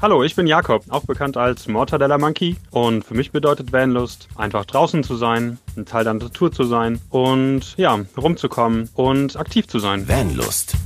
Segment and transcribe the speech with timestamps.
[0.00, 2.54] Hallo, ich bin Jakob, auch bekannt als Mortadella Monkey.
[2.70, 7.00] Und für mich bedeutet Vanlust, einfach draußen zu sein, ein Teil der Natur zu sein
[7.10, 10.08] und ja, rumzukommen und aktiv zu sein.
[10.08, 10.76] Vanlust.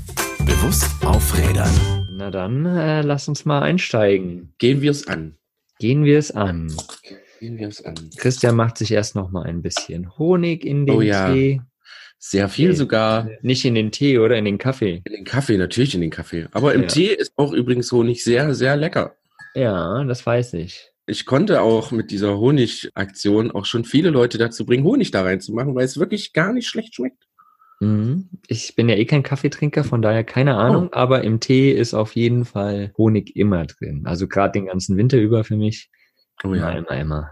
[0.46, 1.70] Bewusst aufrädern.
[2.12, 4.54] Na dann, äh, lass uns mal einsteigen.
[4.56, 5.36] Gehen wir es an.
[5.78, 6.74] Gehen wir es an.
[7.38, 7.96] Gehen wir es an.
[8.16, 11.30] Christian macht sich erst noch mal ein bisschen Honig in den Oh ja.
[11.30, 11.60] Tee.
[12.24, 12.74] Sehr viel Nee.
[12.76, 13.28] sogar.
[13.42, 15.02] Nicht in den Tee oder in den Kaffee.
[15.04, 16.46] In den Kaffee, natürlich in den Kaffee.
[16.52, 16.86] Aber im Ja.
[16.86, 19.16] Tee ist auch übrigens Honig sehr, sehr lecker.
[19.56, 20.92] Ja, das weiß ich.
[21.06, 25.74] Ich konnte auch mit dieser Honigaktion auch schon viele Leute dazu bringen, Honig da reinzumachen,
[25.74, 27.26] weil es wirklich gar nicht schlecht schmeckt.
[27.80, 28.28] Mhm.
[28.46, 30.96] Ich bin ja eh kein Kaffeetrinker, von daher keine Ahnung, Oh.
[30.96, 34.02] aber im Tee ist auf jeden Fall Honig immer drin.
[34.06, 35.90] Also gerade den ganzen Winter über für mich.
[36.44, 37.30] Oh Immer, immer, immer.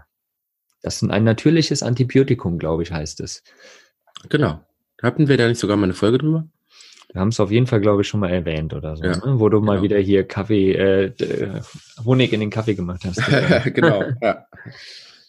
[0.81, 3.41] Das ist ein natürliches Antibiotikum, glaube ich, heißt es.
[4.27, 4.59] Genau.
[5.01, 6.47] Hatten wir da nicht sogar mal eine Folge drüber?
[7.11, 9.39] Wir haben es auf jeden Fall, glaube ich, schon mal erwähnt oder so, Ja, ne?
[9.39, 9.83] wo du mal genau.
[9.83, 11.61] wieder hier Kaffee, äh, äh,
[12.05, 13.21] Honig in den Kaffee gemacht hast.
[13.73, 14.03] genau.
[14.21, 14.45] Ja.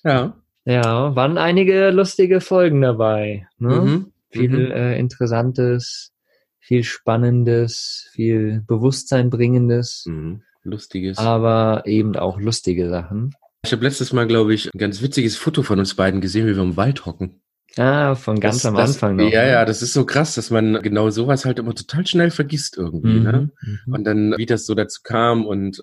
[0.04, 0.36] ja.
[0.64, 3.48] ja, waren einige lustige Folgen dabei.
[3.58, 3.80] Ne?
[3.80, 4.06] Mhm.
[4.30, 4.70] Viel Mhm.
[4.72, 6.12] äh, Interessantes,
[6.60, 10.42] viel Spannendes, viel Bewusstsein bringendes, Mhm.
[10.62, 11.18] Lustiges.
[11.18, 13.34] aber eben auch lustige Sachen.
[13.64, 16.54] Ich habe letztes Mal, glaube ich, ein ganz witziges Foto von uns beiden gesehen, wie
[16.56, 17.41] wir im Wald hocken.
[17.78, 19.30] Ah, von ganz Das- am das, Anfang noch.
[19.30, 19.50] Ja, ne?
[19.50, 23.20] ja, das ist so krass, dass man genau sowas halt immer total schnell vergisst irgendwie.
[23.20, 23.50] Ne?
[23.62, 23.94] Mhm, mhm.
[23.94, 25.82] Und dann, wie das so dazu kam und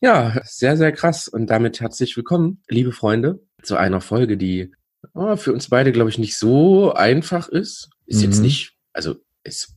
[0.00, 1.28] ja, sehr, sehr krass.
[1.28, 4.72] Und damit herzlich willkommen, liebe Freunde, zu einer Folge, die
[5.14, 7.88] oh, für uns beide, glaube ich, nicht so einfach ist.
[8.06, 8.44] Ist jetzt Mhm.
[8.44, 9.74] nicht, also es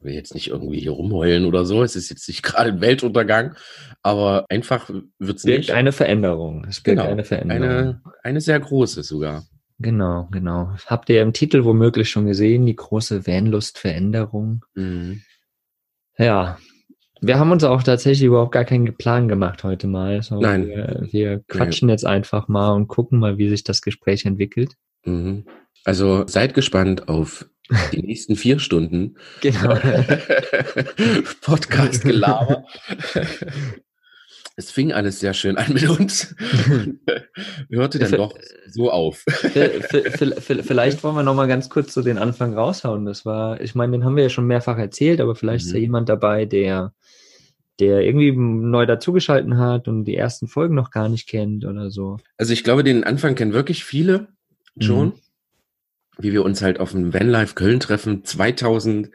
[0.00, 1.82] will jetzt nicht irgendwie hier rumheulen oder so.
[1.82, 3.56] Es ist jetzt nicht gerade ein Weltuntergang,
[4.02, 5.72] aber einfach wird's birgt nicht.
[5.72, 6.64] eine Veränderung.
[6.68, 7.62] Es birgt Genau, eine Veränderung.
[7.62, 9.44] eine, eine sehr große sogar.
[9.78, 10.74] Genau, genau.
[10.86, 14.64] Habt ihr im Titel womöglich schon gesehen, die große Vanlust-Veränderung?
[14.74, 15.22] Mhm.
[16.18, 16.58] Ja,
[17.20, 20.22] wir haben uns auch tatsächlich überhaupt gar keinen Plan gemacht heute mal.
[20.22, 20.66] So, Nein.
[20.66, 24.76] Wir, wir quatschen jetzt einfach mal und gucken mal, wie sich das Gespräch entwickelt.
[25.04, 25.44] Mhm.
[25.84, 27.46] Also seid gespannt auf
[27.92, 29.74] die nächsten vier Stunden Genau.
[31.42, 32.64] Podcast-Gelaber.
[34.58, 36.34] Es fing alles sehr schön an mit uns.
[37.70, 38.34] Hörte dann doch
[38.68, 39.22] so auf.
[39.26, 43.04] Vielleicht wollen wir noch mal ganz kurz so den Anfang raushauen.
[43.04, 45.78] Das war, ich meine, den haben wir ja schon mehrfach erzählt, aber vielleicht ist ja
[45.78, 45.82] Mhm.
[45.82, 46.94] jemand dabei, der,
[47.80, 52.16] der irgendwie neu dazugeschalten hat und die ersten Folgen noch gar nicht kennt oder so.
[52.38, 54.28] Also ich glaube, den Anfang kennen wirklich viele
[54.80, 55.08] schon.
[55.08, 55.12] Mhm.
[56.18, 59.12] Wie wir uns halt auf dem Vanlife Köln treffen, 2017,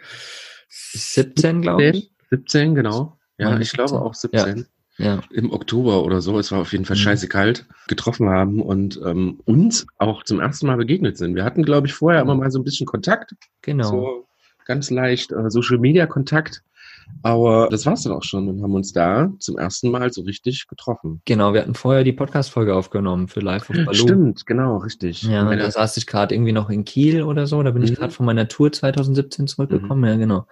[0.69, 2.11] 17, glaube ich.
[2.29, 3.17] 17, genau.
[3.39, 4.05] Ja, ich glaube 17.
[4.05, 4.57] auch 17.
[4.59, 4.63] Ja.
[4.97, 7.01] Im Oktober oder so, es war auf jeden Fall Mhm.
[7.01, 11.33] scheiße kalt, getroffen haben und ähm, uns auch zum ersten Mal begegnet sind.
[11.35, 13.89] Wir hatten, glaube ich, vorher immer mal so ein bisschen Kontakt, Genau.
[13.89, 14.27] so
[14.65, 16.61] ganz leicht äh, Social Media Kontakt,
[17.23, 20.67] aber das war's dann auch schon und haben uns da zum ersten Mal so richtig
[20.67, 21.21] getroffen.
[21.25, 23.93] Genau, wir hatten vorher die Podcast-Folge aufgenommen für Live of Baloo.
[23.93, 25.23] Stimmt, genau, richtig.
[25.23, 27.61] Ja, Meine- da saß ich gerade irgendwie noch in Kiel oder so.
[27.63, 27.95] Da bin ich Mhm.
[27.95, 30.03] gerade von meiner Tour 2017 zurückgekommen.
[30.09, 30.45] Ja, genau.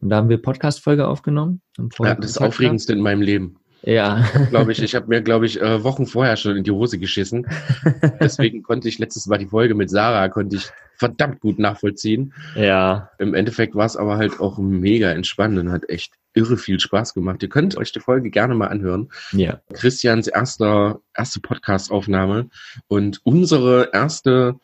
[0.00, 1.62] Und da haben wir Podcast-Folge aufgenommen.
[2.00, 3.56] Ja, das Aufregendste in meinem Leben.
[3.86, 4.24] Ja.
[4.50, 7.46] Glaube ich, ich habe mir, glaube ich, äh, Wochen vorher schon in die Hose geschissen.
[8.20, 12.32] Deswegen konnte ich letztes Mal die Folge mit Sarah, konnte ich verdammt gut nachvollziehen.
[12.56, 13.10] ja.
[13.18, 17.14] Im Endeffekt war es aber halt auch mega entspannend und hat echt irre viel Spaß
[17.14, 17.42] gemacht.
[17.42, 19.10] Ihr könnt euch die Folge gerne mal anhören.
[19.32, 19.60] Ja.
[19.72, 22.48] Christians erster, erste Podcast-Aufnahme
[22.88, 24.56] und unsere erste,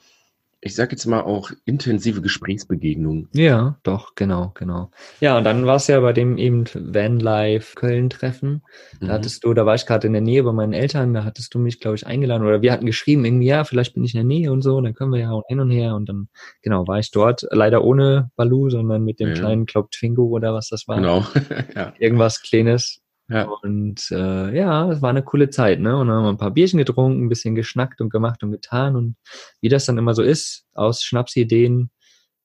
[0.62, 3.28] ich sag jetzt mal auch intensive Gesprächsbegegnung.
[3.32, 4.91] Ja, doch, genau, genau.
[5.21, 8.62] Ja, und dann war es ja bei dem eben Van Life Köln-Treffen.
[9.00, 9.10] Da Mhm.
[9.10, 11.59] hattest du, da war ich gerade in der Nähe bei meinen Eltern, da hattest du
[11.59, 14.25] mich, glaube ich, eingeladen oder wir hatten geschrieben, irgendwie, ja, vielleicht bin ich in der
[14.26, 16.28] Nähe und so, dann können wir ja auch hin und her und dann,
[16.62, 19.34] genau, war ich dort, leider ohne Balu, sondern mit dem Ja.
[19.34, 20.97] kleinen Club Twingo oder was das war.
[20.97, 21.25] Genau.
[21.75, 21.94] ja.
[21.98, 23.00] Irgendwas Kleines.
[23.30, 23.44] Ja.
[23.62, 25.96] Und äh, ja, es war eine coole Zeit, ne?
[25.96, 28.96] Und dann haben wir ein paar Bierchen getrunken, ein bisschen geschnackt und gemacht und getan.
[28.96, 29.16] Und
[29.60, 31.91] wie das dann immer so ist, aus Schnapsideen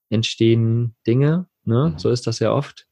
[0.09, 1.91] entstehen Dinge, ne?
[1.93, 1.99] Mhm.
[1.99, 2.85] So ist das ja oft.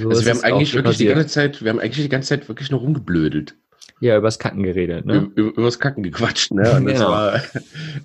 [0.00, 1.14] So Also wir haben eigentlich wirklich die passiert.
[1.16, 3.56] ganze Zeit, wir haben eigentlich die ganze Zeit wirklich nur rumgeblödelt.
[4.00, 5.30] Ja, übers Kacken geredet, ne?
[5.34, 6.76] Über, übers Kacken gequatscht, ne?
[6.76, 7.10] Und das Genau.
[7.10, 7.40] war,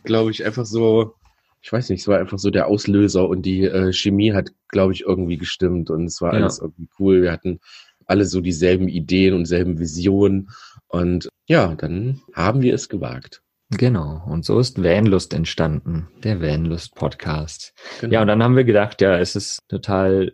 [0.04, 1.14] glaube ich, einfach so,
[1.62, 4.94] ich weiß nicht, es war einfach so der Auslöser und die äh, Chemie hat, glaube
[4.94, 6.42] ich, irgendwie gestimmt und es war Ja.
[6.42, 7.22] alles irgendwie cool.
[7.22, 7.60] Wir hatten
[8.06, 10.50] alle so dieselben Ideen und selben Visionen
[10.88, 13.42] und ja, dann haben wir es gewagt.
[13.72, 17.74] Genau, und so ist Vanlust entstanden, der Vanlust Podcast.
[18.00, 18.14] Genau.
[18.14, 20.34] Ja, und dann haben wir gedacht, ja, es ist total,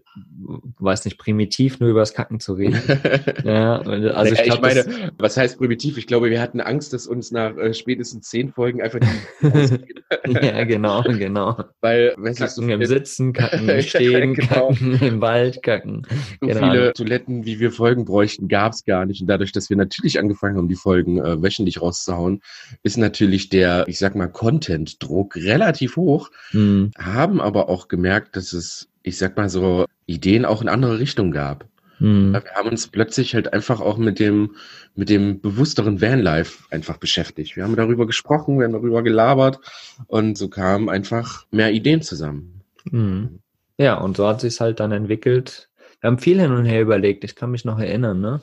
[0.79, 2.81] weiß nicht, primitiv, nur über das Kacken zu reden.
[3.45, 5.97] ja, also ich, ich, glaub, meine, das, was heißt primitiv?
[5.97, 9.47] Ich glaube, wir hatten Angst, dass uns nach äh, spätestens zehn Folgen einfach die
[10.27, 11.57] ja, genau, genau.
[11.79, 14.67] Weil, wenn es so Kacken im viele, Sitzen, kacken im Stehen, Genau.
[14.67, 16.05] kacken im Wald, kacken.
[16.41, 16.59] so Genau.
[16.59, 19.21] viele Toiletten, wie wir Folgen bräuchten, gab es gar nicht.
[19.21, 22.41] Und dadurch, dass wir natürlich angefangen haben, die Folgen äh, wöchentlich rauszuhauen,
[22.83, 26.29] ist natürlich der, ich sag mal, Content-Druck relativ hoch.
[26.51, 30.99] Hm, Haben aber auch gemerkt, dass es, ich sag mal so, Ideen auch in andere
[30.99, 31.67] Richtungen gab.
[31.97, 34.55] hm, Wir haben uns plötzlich halt einfach auch mit dem,
[34.95, 37.55] mit dem bewussteren Vanlife einfach beschäftigt.
[37.55, 39.59] Wir haben darüber gesprochen, wir haben darüber gelabert
[40.07, 42.61] und so kamen einfach mehr Ideen zusammen.
[42.89, 43.39] hm.
[43.77, 45.69] Ja, und so hat sich halt dann entwickelt.
[46.01, 48.41] Wir haben viel hin und her überlegt, ich kann mich noch erinnern, ne?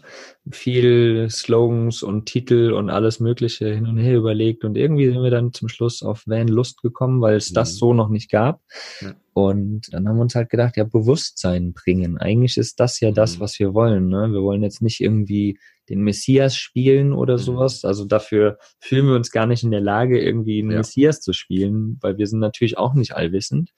[0.51, 5.31] Viel Slogans und Titel und alles Mögliche hin und her überlegt und irgendwie sind wir
[5.31, 7.79] dann zum Schluss auf Van Lust gekommen, weil es das Mhm.
[7.79, 8.63] so noch nicht gab.
[9.01, 9.13] Ja.
[9.33, 12.17] Und dann haben wir uns halt gedacht, ja, Bewusstsein bringen.
[12.19, 13.41] Eigentlich ist das ja das, Mhm.
[13.41, 14.29] was wir wollen, ne?
[14.33, 15.59] Wir wollen jetzt nicht irgendwie
[15.89, 17.39] den Messias spielen oder Mhm.
[17.43, 17.85] sowas.
[17.85, 20.79] Also dafür fühlen wir uns gar nicht in der Lage, irgendwie einen Ja.
[20.79, 23.71] Messias zu spielen, weil wir sind natürlich auch nicht allwissend.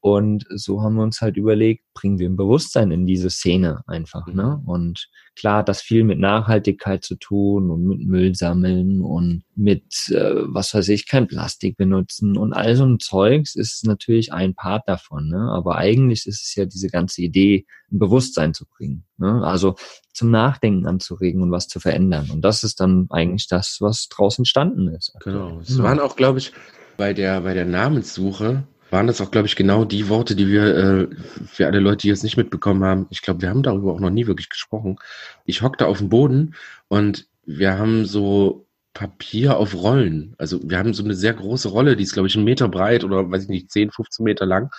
[0.00, 4.26] Und so haben wir uns halt überlegt, bringen wir ein Bewusstsein in diese Szene einfach,
[4.28, 4.34] Mhm.
[4.34, 4.62] ne?
[4.64, 10.34] Und klar, das viel mit Nachhaltigkeit zu tun und mit Müll sammeln und mit, äh,
[10.46, 14.88] was weiß ich, kein Plastik benutzen und all so ein Zeugs ist natürlich ein Part
[14.88, 15.50] davon, ne?
[15.50, 19.42] Aber eigentlich ist es ja diese ganze Idee, ein Bewusstsein zu bringen, ne?
[19.44, 19.74] Also
[20.12, 22.30] zum Nachdenken anzuregen und was zu verändern.
[22.30, 25.14] Und das ist dann eigentlich das, was draußen entstanden ist.
[25.24, 25.58] Genau.
[25.60, 26.52] Es waren auch, glaube ich,
[26.96, 30.76] bei der, bei der Namenssuche waren das auch, glaube ich, genau die Worte, die wir,
[30.76, 31.08] äh,
[31.46, 34.10] für alle Leute, die es nicht mitbekommen haben, ich glaube, wir haben darüber auch noch
[34.10, 34.96] nie wirklich gesprochen.
[35.44, 36.54] Ich hockte auf dem Boden
[36.88, 40.34] und wir haben so Papier auf Rollen.
[40.38, 43.04] Also wir haben so eine sehr große Rolle, die ist, glaube ich, einen Meter breit
[43.04, 44.70] oder weiß ich nicht, 10, 15 Meter lang.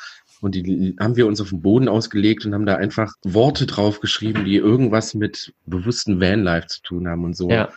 [0.42, 4.00] Und die haben wir uns auf den Boden ausgelegt und haben da einfach Worte drauf
[4.00, 7.70] geschrieben, die irgendwas mit bewussten Vanlife zu tun haben und so Ja,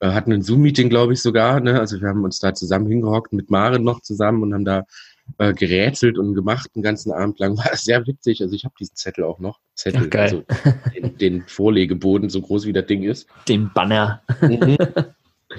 [0.00, 1.60] äh, hatten ein Zoom-Meeting, glaube ich, sogar.
[1.60, 1.78] Ne?
[1.78, 4.84] Also wir haben uns da zusammen hingehockt mit Maren noch zusammen und haben da
[5.36, 7.56] äh, gerätselt und gemacht den ganzen Abend lang.
[7.58, 8.40] War sehr witzig.
[8.42, 9.60] Also ich habe diesen Zettel auch noch.
[9.74, 10.44] Zettel, Ach, also
[10.94, 13.28] den, den Vorlegeboden, so groß wie das Ding ist.
[13.48, 14.22] den Banner.
[14.40, 14.76] Mhm.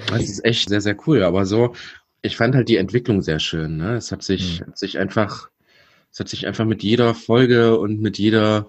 [0.06, 1.24] Das ist echt sehr, sehr cool.
[1.24, 1.74] Aber so,
[2.22, 3.76] ich fand halt die Entwicklung sehr schön.
[3.76, 3.94] Ne?
[3.96, 4.66] Es hat sich, Mhm.
[4.66, 5.50] hat sich einfach,
[6.12, 8.68] es hat sich einfach mit jeder Folge und mit jeder,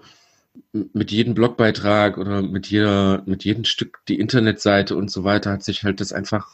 [0.72, 5.62] mit jedem Blogbeitrag oder mit jeder, mit jedem Stück die Internetseite und so weiter hat
[5.62, 6.48] sich halt das einfach,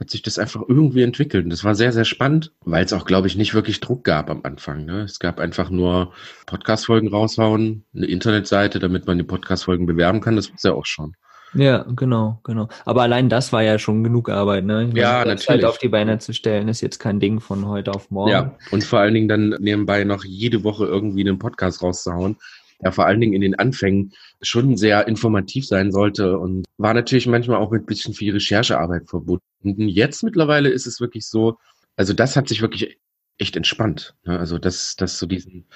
[0.00, 1.44] hat sich das einfach irgendwie entwickelt.
[1.44, 4.30] Und das war sehr, sehr spannend, weil es auch, glaube ich, nicht wirklich Druck gab
[4.30, 4.84] am Anfang.
[4.84, 5.02] Ne?
[5.02, 6.12] Es gab einfach nur
[6.46, 10.36] Podcast-Folgen raushauen, eine Internetseite, damit man die Podcast-Folgen bewerben kann.
[10.36, 11.14] Das war ja auch schon.
[11.54, 12.68] Ja, genau, genau.
[12.84, 14.86] Aber allein das war ja schon genug Arbeit, ne?
[14.88, 15.64] Meine, Ja, natürlich.
[15.64, 18.30] auf die Beine zu stellen, ist jetzt kein Ding von heute auf morgen.
[18.32, 22.36] Ja, und vor allen Dingen dann nebenbei noch jede Woche irgendwie einen Podcast rauszuhauen,
[22.82, 24.12] der vor allen Dingen in den Anfängen
[24.42, 29.08] schon sehr informativ sein sollte und war natürlich manchmal auch mit ein bisschen viel Recherchearbeit
[29.08, 29.42] verbunden.
[29.62, 31.58] Jetzt mittlerweile ist es wirklich so,
[31.96, 32.98] also das hat sich wirklich
[33.38, 34.14] echt entspannt.
[34.24, 34.38] Ne?
[34.38, 35.66] Also das, das so diesen,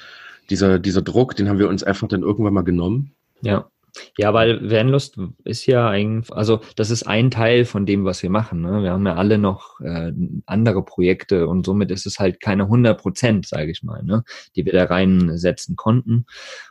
[0.51, 3.15] dieser, dieser Druck, den haben wir uns einfach dann irgendwann mal genommen.
[3.43, 3.71] Ja.
[4.17, 8.31] Ja, weil Vanlust ist ja eigentlich, also das ist ein Teil von dem, was wir
[8.31, 8.61] machen.
[8.61, 8.83] Ne?
[8.83, 10.13] Wir haben ja alle noch äh,
[10.47, 14.25] andere Projekte und somit ist es halt keine 100 Prozent, sage ich mal, ne?
[14.55, 16.27] die wir da reinsetzen konnten.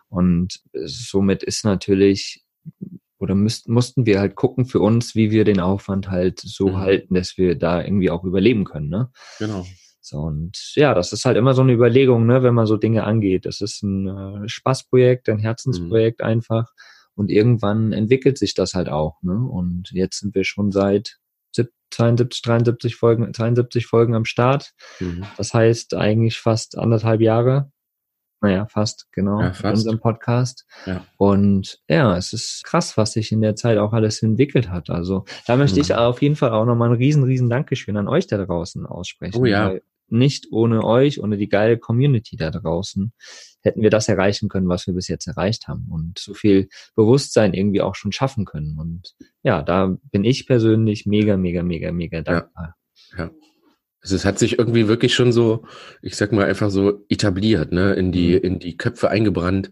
[0.09, 2.45] Und somit ist natürlich,
[3.19, 6.77] oder müssten, mussten wir halt gucken für uns, wie wir den Aufwand halt so Mhm.
[6.77, 8.89] halten, dass wir da irgendwie auch überleben können.
[8.89, 9.09] Ne?
[9.39, 9.65] Genau.
[10.01, 13.03] So, und ja, das ist halt immer so eine Überlegung, ne, wenn man so Dinge
[13.03, 13.45] angeht.
[13.45, 16.71] Das ist ein äh, Spaßprojekt, ein Herzensprojekt einfach.
[17.15, 19.33] Und irgendwann entwickelt sich das halt auch, ne?
[19.35, 21.17] Und jetzt sind wir schon seit
[21.51, 24.71] sieb- 72, 73 Folgen, 72 Folgen am Start.
[25.01, 25.25] Mhm.
[25.35, 27.71] Das heißt eigentlich fast anderthalb Jahre.
[28.41, 29.77] Naja, fast, genau, Ja, mit fast.
[29.77, 30.65] unserem Podcast.
[30.85, 31.03] Ja.
[31.17, 34.89] Und ja, es ist krass, was sich in der Zeit auch alles entwickelt hat.
[34.91, 35.95] Also da möchte ich Mhm.
[35.95, 39.39] auf jeden Fall auch nochmal ein riesen, riesen Dankeschön an euch da draußen aussprechen.
[39.41, 39.73] Oh ja.
[40.09, 43.11] Nicht ohne euch, ohne die geile Community da draußen,
[43.61, 47.53] hätten wir das erreichen können, was wir bis jetzt erreicht haben und so viel Bewusstsein
[47.53, 48.77] irgendwie auch schon schaffen können.
[48.79, 52.75] Und ja, da bin ich persönlich mega, mega, mega, mega dankbar.
[54.07, 55.65] Also es hat sich irgendwie wirklich schon so,
[56.01, 58.41] ich sag mal einfach so etabliert, ne, in die, Mhm.
[58.41, 59.69] in die Köpfe eingebrannt.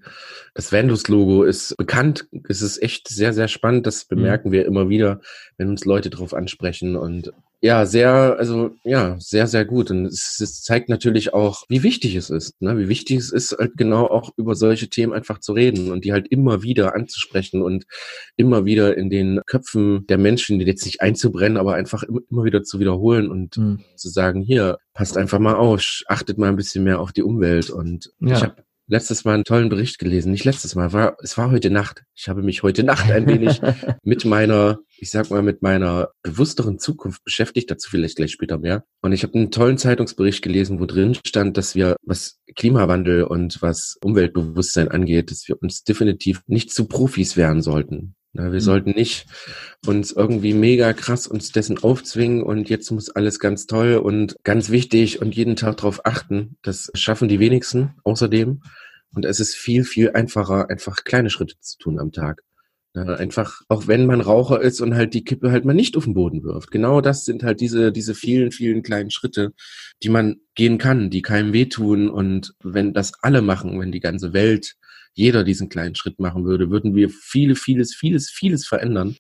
[0.53, 2.27] Das Vandus-Logo ist bekannt.
[2.49, 3.87] Es ist echt sehr, sehr spannend.
[3.87, 5.21] Das bemerken wir immer wieder,
[5.57, 6.97] wenn uns Leute drauf ansprechen.
[6.97, 7.31] Und
[7.61, 9.89] ja, sehr, also ja, sehr, sehr gut.
[9.89, 12.77] Und es, es, zeigt natürlich auch, wie wichtig es ist, ne?
[12.77, 16.13] wie wichtig es ist, halt genau auch über solche Themen einfach zu reden und die
[16.13, 17.85] halt immer wieder anzusprechen und
[18.35, 22.63] immer wieder in den Köpfen der Menschen, die jetzt nicht einzubrennen, aber einfach immer, wieder
[22.63, 23.79] zu wiederholen und mhm.
[23.95, 27.69] zu sagen, hier, passt einfach mal auf, achtet mal ein bisschen mehr auf die Umwelt.
[27.69, 28.35] Und ja.
[28.35, 28.55] ich habe
[28.87, 30.31] letztes Mal einen tollen Bericht gelesen.
[30.31, 32.03] Nicht letztes Mal, war, es war heute Nacht.
[32.13, 33.61] Ich habe mich heute Nacht ein wenig
[34.03, 37.69] mit meiner, ich sag mal, mit meiner bewussteren Zukunft beschäftigt.
[37.71, 38.85] Dazu vielleicht gleich später mehr.
[39.01, 43.61] Und ich habe einen tollen Zeitungsbericht gelesen, wo drin stand, dass wir, was Klimawandel und
[43.61, 48.15] was Umweltbewusstsein angeht, dass wir uns definitiv nicht zu Profis werden sollten.
[48.35, 48.59] Na, wir mhm.
[48.59, 49.27] sollten nicht
[49.87, 54.69] uns irgendwie mega krass uns dessen aufzwingen und jetzt muss alles ganz toll und ganz
[54.69, 56.57] wichtig und jeden Tag darauf achten.
[56.61, 58.61] Das schaffen die wenigsten außerdem.
[59.13, 62.41] Und es ist viel, viel einfacher, einfach kleine Schritte zu tun am Tag.
[62.93, 66.03] Ja, einfach, auch wenn man Raucher ist und halt die Kippe halt mal nicht auf
[66.03, 66.71] den Boden wirft.
[66.71, 69.53] Genau das sind halt diese, diese vielen, vielen kleinen Schritte,
[70.03, 72.09] die man gehen kann, die keinem wehtun.
[72.09, 74.75] Und wenn das alle machen, wenn die ganze Welt
[75.15, 79.17] jeder diesen kleinen Schritt machen würde, würden wir viele, vieles, vieles, vieles verändern.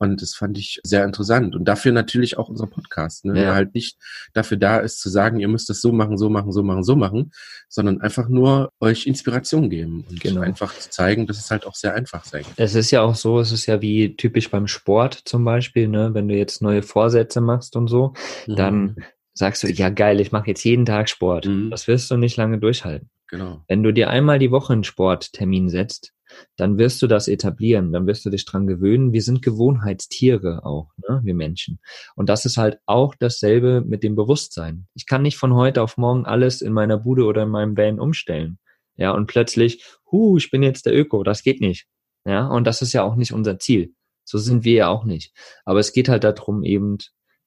[0.00, 1.56] Und das fand ich sehr interessant.
[1.56, 3.34] Und dafür natürlich auch unser Podcast, ne?
[3.34, 3.42] Ja.
[3.42, 3.98] der halt nicht
[4.32, 6.94] dafür da ist zu sagen, ihr müsst das so machen, so machen, so machen, so
[6.94, 7.32] machen,
[7.68, 10.42] sondern einfach nur euch Inspiration geben und genau.
[10.42, 12.52] einfach zu zeigen, dass es halt auch sehr einfach sein kann.
[12.56, 16.14] Es ist ja auch so, es ist ja wie typisch beim Sport zum Beispiel, ne?
[16.14, 18.14] wenn du jetzt neue Vorsätze machst und so,
[18.46, 18.56] mhm.
[18.56, 18.96] dann
[19.38, 21.46] sagst du, ja geil, ich mache jetzt jeden Tag Sport.
[21.46, 21.70] Mhm.
[21.70, 23.10] Das wirst du nicht lange durchhalten.
[23.28, 23.62] Genau.
[23.68, 26.12] Wenn du dir einmal die Woche einen Sporttermin setzt,
[26.56, 29.12] dann wirst du das etablieren, dann wirst du dich dran gewöhnen.
[29.12, 31.78] Wir sind Gewohnheitstiere auch, ne, wir Menschen.
[32.16, 34.86] Und das ist halt auch dasselbe mit dem Bewusstsein.
[34.94, 38.00] Ich kann nicht von heute auf morgen alles in meiner Bude oder in meinem Van
[38.00, 38.58] umstellen.
[38.96, 41.86] Ja, und plötzlich, hu, ich bin jetzt der Öko, das geht nicht.
[42.26, 43.94] Ja, und das ist ja auch nicht unser Ziel.
[44.24, 45.32] So sind wir ja auch nicht.
[45.64, 46.98] Aber es geht halt darum, eben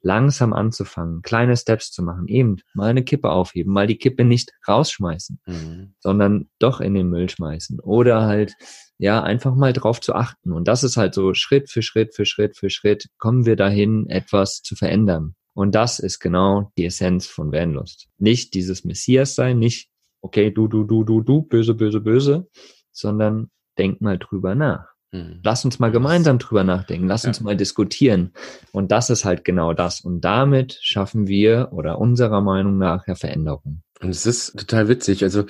[0.01, 4.51] langsam anzufangen, kleine Steps zu machen, eben mal eine Kippe aufheben, mal die Kippe nicht
[4.67, 5.93] rausschmeißen, mhm.
[5.99, 8.53] sondern doch in den Müll schmeißen oder halt
[8.97, 12.25] ja einfach mal drauf zu achten und das ist halt so Schritt für Schritt für
[12.25, 17.27] Schritt für Schritt kommen wir dahin etwas zu verändern und das ist genau die Essenz
[17.27, 18.07] von Vanlust.
[18.17, 19.89] Nicht dieses Messias sein, nicht
[20.21, 22.47] okay, du du du du du böse böse böse,
[22.91, 24.90] sondern denk mal drüber nach.
[25.11, 25.39] Mhm.
[25.43, 27.07] Lass uns mal gemeinsam drüber nachdenken.
[27.07, 27.29] Lass ja.
[27.29, 28.31] uns mal diskutieren.
[28.71, 30.01] Und das ist halt genau das.
[30.01, 33.81] Und damit schaffen wir oder unserer Meinung nach ja Veränderung.
[34.01, 35.23] Und es ist total witzig.
[35.23, 35.45] Also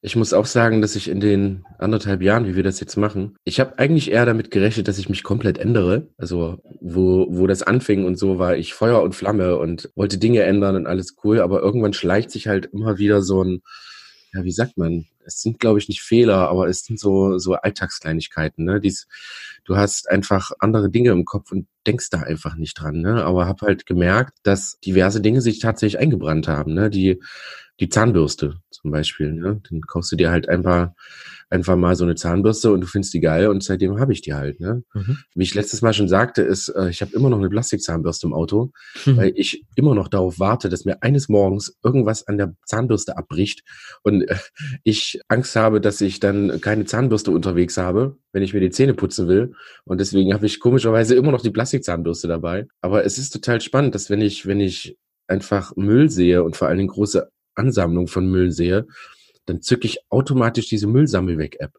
[0.00, 3.36] ich muss auch sagen, dass ich in den anderthalb Jahren, wie wir das jetzt machen,
[3.44, 6.08] ich habe eigentlich eher damit gerechnet, dass ich mich komplett ändere.
[6.16, 10.42] Also wo, wo das anfing und so war ich Feuer und Flamme und wollte Dinge
[10.42, 11.40] ändern und alles cool.
[11.40, 13.60] Aber irgendwann schleicht sich halt immer wieder so ein,
[14.32, 17.54] ja, wie sagt man, es sind, glaube ich, nicht Fehler, aber es sind so, so
[17.54, 18.80] Alltagskleinigkeiten, ne?
[18.80, 19.06] Dies,
[19.64, 23.24] du hast einfach andere Dinge im Kopf und denkst da einfach nicht dran, ne?
[23.24, 26.90] Aber hab halt gemerkt, dass diverse Dinge sich tatsächlich eingebrannt haben, ne?
[26.90, 27.20] Die,
[27.80, 29.60] die Zahnbürste zum Beispiel, ne?
[29.68, 30.90] Dann kaufst du dir halt einfach
[31.50, 34.34] einfach mal so eine Zahnbürste und du findest die geil und seitdem habe ich die
[34.34, 34.60] halt.
[34.60, 34.84] Ne?
[34.94, 35.18] Mhm.
[35.34, 38.32] Wie ich letztes Mal schon sagte, ist, äh, ich habe immer noch eine Plastikzahnbürste im
[38.32, 38.70] Auto,
[39.04, 39.16] mhm.
[39.16, 43.64] weil ich immer noch darauf warte, dass mir eines Morgens irgendwas an der Zahnbürste abbricht
[44.02, 44.36] und äh,
[44.84, 48.94] ich Angst habe, dass ich dann keine Zahnbürste unterwegs habe, wenn ich mir die Zähne
[48.94, 49.54] putzen will.
[49.84, 52.68] Und deswegen habe ich komischerweise immer noch die Plastikzahnbürste dabei.
[52.80, 54.96] Aber es ist total spannend, dass wenn ich, wenn ich
[55.26, 57.28] einfach Müll sehe und vor allen Dingen große
[57.60, 58.86] Ansammlung von Müll sehe,
[59.46, 61.72] dann zücke ich automatisch diese Müllsammelweg-App.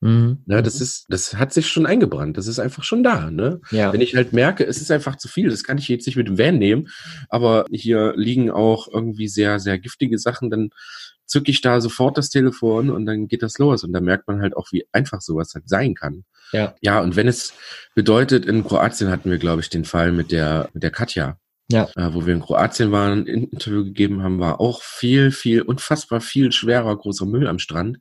[0.00, 0.38] Mhm.
[0.46, 2.38] Ja, das ist, das hat sich schon eingebrannt.
[2.38, 3.30] Das ist einfach schon da.
[3.30, 3.60] Ne?
[3.70, 3.92] Ja.
[3.92, 6.26] Wenn ich halt merke, es ist einfach zu viel, das kann ich jetzt nicht mit
[6.26, 6.88] dem Van nehmen,
[7.28, 10.70] aber hier liegen auch irgendwie sehr, sehr giftige Sachen, dann
[11.26, 13.84] zücke ich da sofort das Telefon und dann geht das los.
[13.84, 16.24] Und da merkt man halt auch, wie einfach sowas halt sein kann.
[16.52, 16.74] Ja.
[16.80, 17.52] Ja, und wenn es
[17.94, 21.38] bedeutet, in Kroatien hatten wir, glaube ich, den Fall mit der, mit der Katja
[21.70, 21.88] ja.
[21.96, 26.20] äh, wo wir in Kroatien waren, ein Interview gegeben haben, war auch viel, viel, unfassbar
[26.20, 27.98] viel schwerer großer Müll am Strand.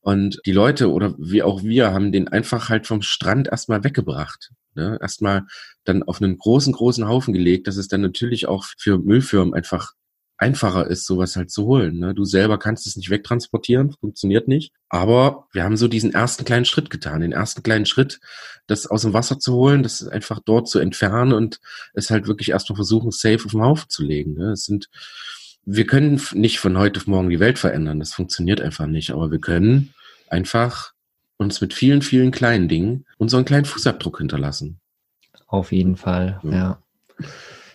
[0.00, 4.50] Und die Leute oder wie auch wir haben den einfach halt vom Strand erstmal weggebracht.
[4.74, 4.98] Ne?
[5.00, 5.42] Erstmal
[5.84, 7.66] dann auf einen großen, großen Haufen gelegt.
[7.66, 9.92] Das ist dann natürlich auch für Müllfirmen einfach
[10.40, 11.98] einfacher ist, sowas halt zu holen.
[11.98, 12.14] Ne?
[12.14, 14.72] Du selber kannst es nicht wegtransportieren, funktioniert nicht.
[14.88, 18.20] Aber wir haben so diesen ersten kleinen Schritt getan, den ersten kleinen Schritt,
[18.66, 21.60] das aus dem Wasser zu holen, das einfach dort zu entfernen und
[21.92, 24.32] es halt wirklich erstmal versuchen, safe auf den Haufen zu legen.
[24.32, 24.52] Ne?
[24.52, 24.88] Es sind,
[25.66, 29.30] wir können nicht von heute auf morgen die Welt verändern, das funktioniert einfach nicht, aber
[29.30, 29.92] wir können
[30.28, 30.92] einfach
[31.36, 34.80] uns mit vielen, vielen kleinen Dingen unseren kleinen Fußabdruck hinterlassen.
[35.46, 36.50] Auf jeden Fall, ja.
[36.50, 36.82] Ja,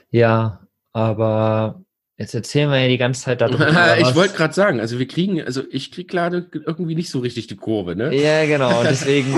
[0.10, 0.60] ja
[0.93, 1.84] aber
[2.17, 3.67] Jetzt erzählen wir ja die ganze Zeit darüber.
[4.00, 7.48] ich wollte gerade sagen, also wir kriegen, also ich krieg gerade irgendwie nicht so richtig
[7.48, 8.15] die Kurve, ne?
[8.15, 8.84] Ja, genau.
[8.89, 9.34] Deswegen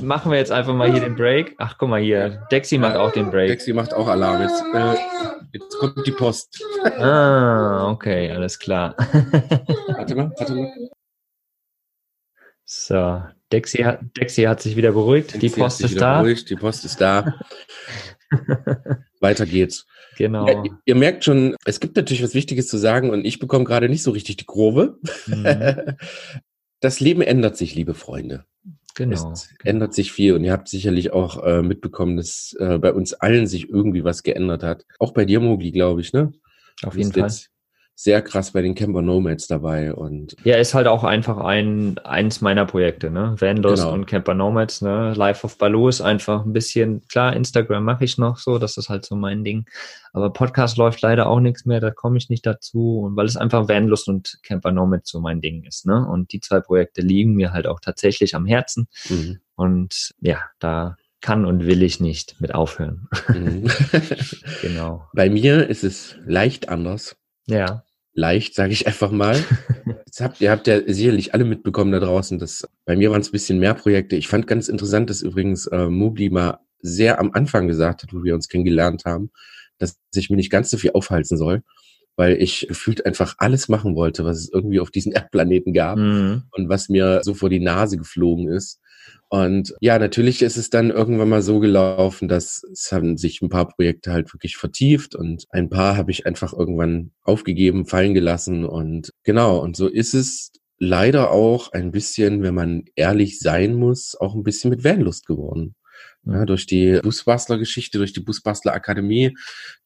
[0.00, 1.54] machen wir jetzt einfach mal hier den Break.
[1.58, 2.46] Ach, guck mal hier.
[2.50, 3.48] Dexy macht auch den Break.
[3.48, 4.40] Dexy macht auch Alarm.
[4.40, 4.94] Jetzt, äh,
[5.52, 6.64] jetzt kommt die Post.
[6.98, 8.96] Ah, okay, alles klar.
[9.88, 10.72] warte mal, warte mal.
[12.64, 13.22] So,
[13.52, 15.34] Dexy hat, Dexy hat sich wieder beruhigt.
[15.34, 16.22] Dexy die Post ist da.
[16.22, 16.48] Beruhigt.
[16.48, 17.34] Die Post ist da.
[19.20, 19.86] Weiter geht's.
[20.18, 20.46] Genau.
[20.46, 23.88] Ja, ihr merkt schon, es gibt natürlich was Wichtiges zu sagen und ich bekomme gerade
[23.88, 24.98] nicht so richtig die Kurve.
[25.26, 25.96] Mhm.
[26.82, 28.44] Das Leben ändert sich, liebe Freunde.
[28.96, 29.30] Genau.
[29.30, 33.14] Es ändert sich viel und ihr habt sicherlich auch äh, mitbekommen, dass äh, bei uns
[33.14, 34.84] allen sich irgendwie was geändert hat.
[34.98, 36.32] Auch bei dir, Mogli, glaube ich, ne?
[36.82, 37.30] Auf jeden Fall
[37.94, 42.40] sehr krass bei den Camper Nomads dabei und ja ist halt auch einfach ein eins
[42.40, 43.94] meiner Projekte ne Vanlust genau.
[43.94, 48.18] und Camper Nomads ne Life of Baloo ist einfach ein bisschen klar Instagram mache ich
[48.18, 49.66] noch so das ist halt so mein Ding
[50.12, 53.36] aber Podcast läuft leider auch nichts mehr da komme ich nicht dazu und weil es
[53.36, 57.34] einfach Vanlust und Camper Nomads so mein Ding ist ne und die zwei Projekte liegen
[57.34, 59.38] mir halt auch tatsächlich am Herzen mhm.
[59.54, 63.08] und ja da kann und will ich nicht mit aufhören.
[63.28, 63.70] Mhm.
[64.60, 65.08] genau.
[65.14, 67.16] Bei mir ist es leicht anders.
[67.46, 67.84] Ja.
[68.14, 69.36] Leicht, sage ich einfach mal.
[70.06, 73.28] Jetzt habt, ihr habt ja sicherlich alle mitbekommen da draußen, dass bei mir waren es
[73.28, 74.16] ein bisschen mehr Projekte.
[74.16, 78.22] Ich fand ganz interessant, dass übrigens äh, Mobli mal sehr am Anfang gesagt hat, wo
[78.22, 79.30] wir uns kennengelernt haben,
[79.78, 81.62] dass ich mir nicht ganz so viel aufhalten soll,
[82.16, 86.42] weil ich gefühlt einfach alles machen wollte, was es irgendwie auf diesen Erdplaneten gab mhm.
[86.50, 88.80] und was mir so vor die Nase geflogen ist.
[89.32, 93.48] Und ja, natürlich ist es dann irgendwann mal so gelaufen, dass es haben sich ein
[93.48, 98.66] paar Projekte halt wirklich vertieft und ein paar habe ich einfach irgendwann aufgegeben, fallen gelassen.
[98.66, 104.14] Und genau, und so ist es leider auch ein bisschen, wenn man ehrlich sein muss,
[104.20, 105.76] auch ein bisschen mit Vanlust geworden.
[106.26, 109.34] Ja, durch die Busbastler-Geschichte, durch die Busbastler-Akademie,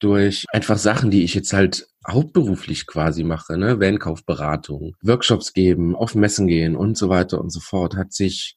[0.00, 6.16] durch einfach Sachen, die ich jetzt halt hauptberuflich quasi mache, ne, Vankaufberatung, Workshops geben, auf
[6.16, 8.56] Messen gehen und so weiter und so fort, hat sich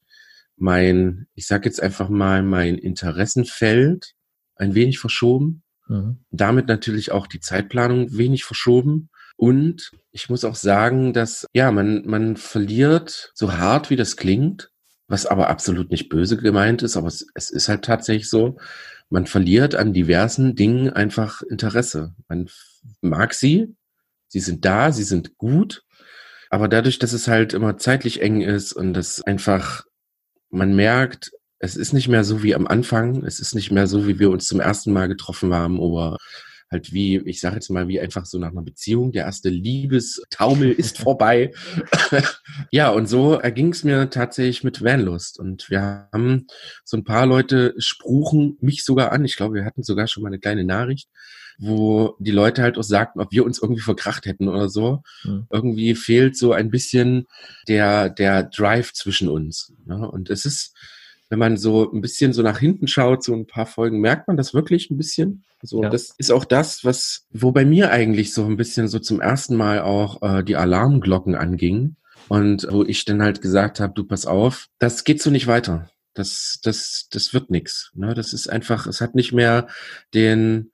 [0.60, 4.12] mein, ich sag jetzt einfach mal, mein Interessenfeld
[4.56, 5.62] ein wenig verschoben.
[5.88, 6.18] Mhm.
[6.30, 9.10] Damit natürlich auch die Zeitplanung wenig verschoben.
[9.36, 14.70] Und ich muss auch sagen, dass, ja, man, man verliert, so hart wie das klingt,
[15.08, 18.58] was aber absolut nicht böse gemeint ist, aber es, es ist halt tatsächlich so,
[19.08, 22.14] man verliert an diversen Dingen einfach Interesse.
[22.28, 22.48] Man
[23.00, 23.74] mag sie,
[24.28, 25.82] sie sind da, sie sind gut,
[26.50, 29.84] aber dadurch, dass es halt immer zeitlich eng ist und das einfach
[30.50, 33.24] man merkt, es ist nicht mehr so wie am Anfang.
[33.24, 36.16] Es ist nicht mehr so, wie wir uns zum ersten Mal getroffen haben oder
[36.70, 39.12] halt wie, ich sage jetzt mal, wie einfach so nach einer Beziehung.
[39.12, 41.52] Der erste Liebestaumel ist vorbei.
[42.70, 45.38] ja, und so erging es mir tatsächlich mit Vanlust.
[45.38, 46.46] Und wir haben
[46.84, 49.24] so ein paar Leute spruchen mich sogar an.
[49.24, 51.08] Ich glaube, wir hatten sogar schon mal eine kleine Nachricht,
[51.60, 55.02] wo die Leute halt auch sagten, ob wir uns irgendwie verkracht hätten oder so.
[55.24, 55.46] Mhm.
[55.50, 57.26] Irgendwie fehlt so ein bisschen
[57.68, 59.72] der, der Drive zwischen uns.
[59.84, 60.10] Ne?
[60.10, 60.74] Und es ist,
[61.28, 64.38] wenn man so ein bisschen so nach hinten schaut, so ein paar Folgen, merkt man
[64.38, 65.44] das wirklich ein bisschen.
[65.62, 65.90] So, ja.
[65.90, 69.54] das ist auch das, was, wo bei mir eigentlich so ein bisschen so zum ersten
[69.54, 71.96] Mal auch äh, die Alarmglocken angingen.
[72.28, 75.90] Und wo ich dann halt gesagt habe, du pass auf, das geht so nicht weiter.
[76.14, 77.90] Das, das, das wird nix.
[77.94, 78.14] Ne?
[78.14, 79.66] Das ist einfach, es hat nicht mehr
[80.14, 80.70] den,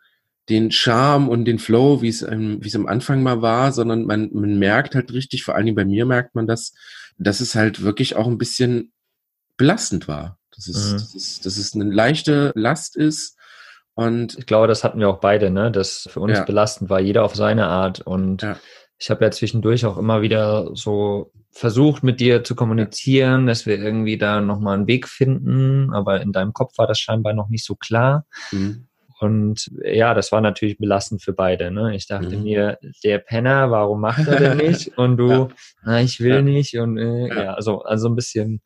[0.49, 4.05] den Charme und den Flow, wie es, ähm, wie es am Anfang mal war, sondern
[4.05, 6.73] man, man merkt halt richtig, vor allen Dingen bei mir merkt man das,
[7.19, 8.93] dass es halt wirklich auch ein bisschen
[9.57, 10.39] belastend war.
[10.55, 10.93] Dass es, mhm.
[10.95, 13.37] dass es, dass es eine leichte Last ist.
[13.95, 15.71] Und ich glaube, das hatten wir auch beide, ne?
[15.73, 16.45] Das für uns ja.
[16.45, 18.01] belastend war, jeder auf seine Art.
[18.01, 18.59] Und ja.
[18.99, 23.79] ich habe ja zwischendurch auch immer wieder so versucht, mit dir zu kommunizieren, dass wir
[23.79, 27.65] irgendwie da nochmal einen Weg finden, aber in deinem Kopf war das scheinbar noch nicht
[27.65, 28.27] so klar.
[28.53, 28.86] Mhm.
[29.18, 31.70] Und ja, das war natürlich belastend für beide.
[31.70, 31.94] Ne?
[31.94, 32.42] Ich dachte mhm.
[32.42, 34.98] mir, der Penner, warum macht er denn nicht?
[34.98, 35.48] Und du, ja.
[35.85, 36.42] na, ich will ja.
[36.42, 36.79] nicht.
[36.79, 37.42] Und äh, ja.
[37.44, 38.62] ja, also, also ein bisschen.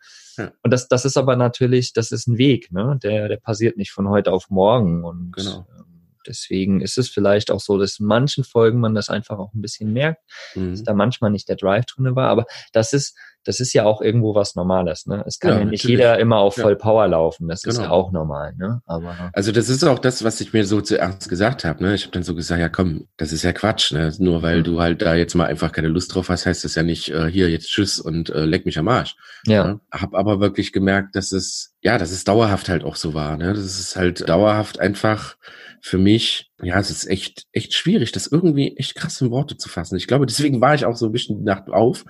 [0.63, 2.99] Und das, das ist aber natürlich, das ist ein Weg, ne?
[3.03, 5.05] Der, der passiert nicht von heute auf morgen.
[5.05, 5.67] Und genau.
[5.79, 9.53] ähm, deswegen ist es vielleicht auch so, dass in manchen Folgen man das einfach auch
[9.53, 10.23] ein bisschen merkt,
[10.55, 10.71] mhm.
[10.71, 12.29] dass da manchmal nicht der Drive drinne war.
[12.29, 15.07] Aber das ist, das ist ja auch irgendwo was Normales.
[15.07, 15.25] Ne?
[15.27, 15.99] Es kann ja, ja nicht natürlich.
[15.99, 17.49] jeder immer auf voll Power laufen.
[17.49, 17.73] Das genau.
[17.73, 18.55] ist ja auch normal.
[18.57, 18.83] Ne?
[18.87, 21.83] Aber also das ist auch das, was ich mir so zuerst gesagt habe.
[21.83, 21.95] Ne?
[21.95, 23.93] Ich habe dann so gesagt, ja komm, das ist ja Quatsch.
[23.93, 24.13] Ne?
[24.19, 26.83] Nur weil du halt da jetzt mal einfach keine Lust drauf hast, heißt das ja
[26.83, 29.17] nicht äh, hier jetzt Tschüss und äh, leck mich am Arsch.
[29.47, 29.65] Ja.
[29.65, 29.81] Ne?
[29.91, 33.37] Hab aber wirklich gemerkt, dass es ja, dass es dauerhaft halt auch so war.
[33.39, 33.55] Ne?
[33.55, 35.37] Das ist halt dauerhaft einfach
[35.81, 39.69] für mich, ja, es ist echt, echt schwierig, das irgendwie echt krass in Worte zu
[39.71, 39.97] fassen.
[39.97, 42.05] Ich glaube, deswegen war ich auch so ein bisschen die Nacht auf,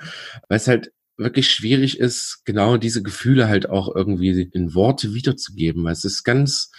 [0.48, 0.90] weil es halt
[1.20, 5.84] wirklich schwierig ist, genau diese Gefühle halt auch irgendwie in Worte wiederzugeben.
[5.84, 6.70] Weil es ist ganz,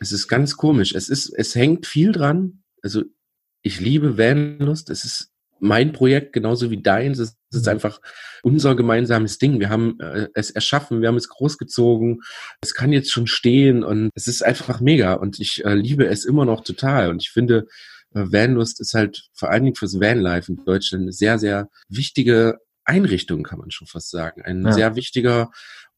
[0.00, 0.94] es ist ganz komisch.
[0.94, 2.62] Es ist, es hängt viel dran.
[2.82, 3.02] Also
[3.62, 4.90] ich liebe Vanlust.
[4.90, 7.18] Es ist mein Projekt genauso wie deins.
[7.18, 7.72] Es ist Mhm.
[7.72, 8.00] einfach
[8.42, 9.58] unser gemeinsames Ding.
[9.58, 12.20] Wir haben äh, es erschaffen, wir haben es großgezogen.
[12.60, 16.24] Es kann jetzt schon stehen und es ist einfach mega und ich äh, liebe es
[16.24, 17.10] immer noch total.
[17.10, 17.66] Und ich finde,
[18.14, 22.58] äh, Vanlust ist halt vor allen Dingen fürs Vanlife in Deutschland eine sehr, sehr wichtige
[22.88, 24.42] Einrichtung, kann man schon fast sagen.
[24.42, 24.72] Ein Ja.
[24.72, 25.50] sehr wichtiger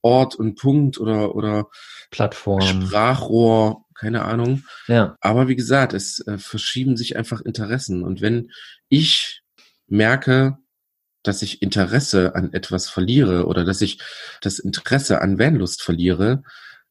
[0.03, 1.69] Ort und Punkt oder, oder
[2.11, 2.61] Plattform.
[2.63, 4.65] Sprachrohr, keine Ahnung.
[4.87, 5.17] Ja.
[5.21, 8.03] Aber wie gesagt, es äh, verschieben sich einfach Interessen.
[8.03, 8.51] Und wenn
[8.89, 9.43] ich
[9.87, 10.57] merke,
[11.23, 14.01] dass ich Interesse an etwas verliere oder dass ich
[14.41, 16.43] das Interesse an Vanlust verliere,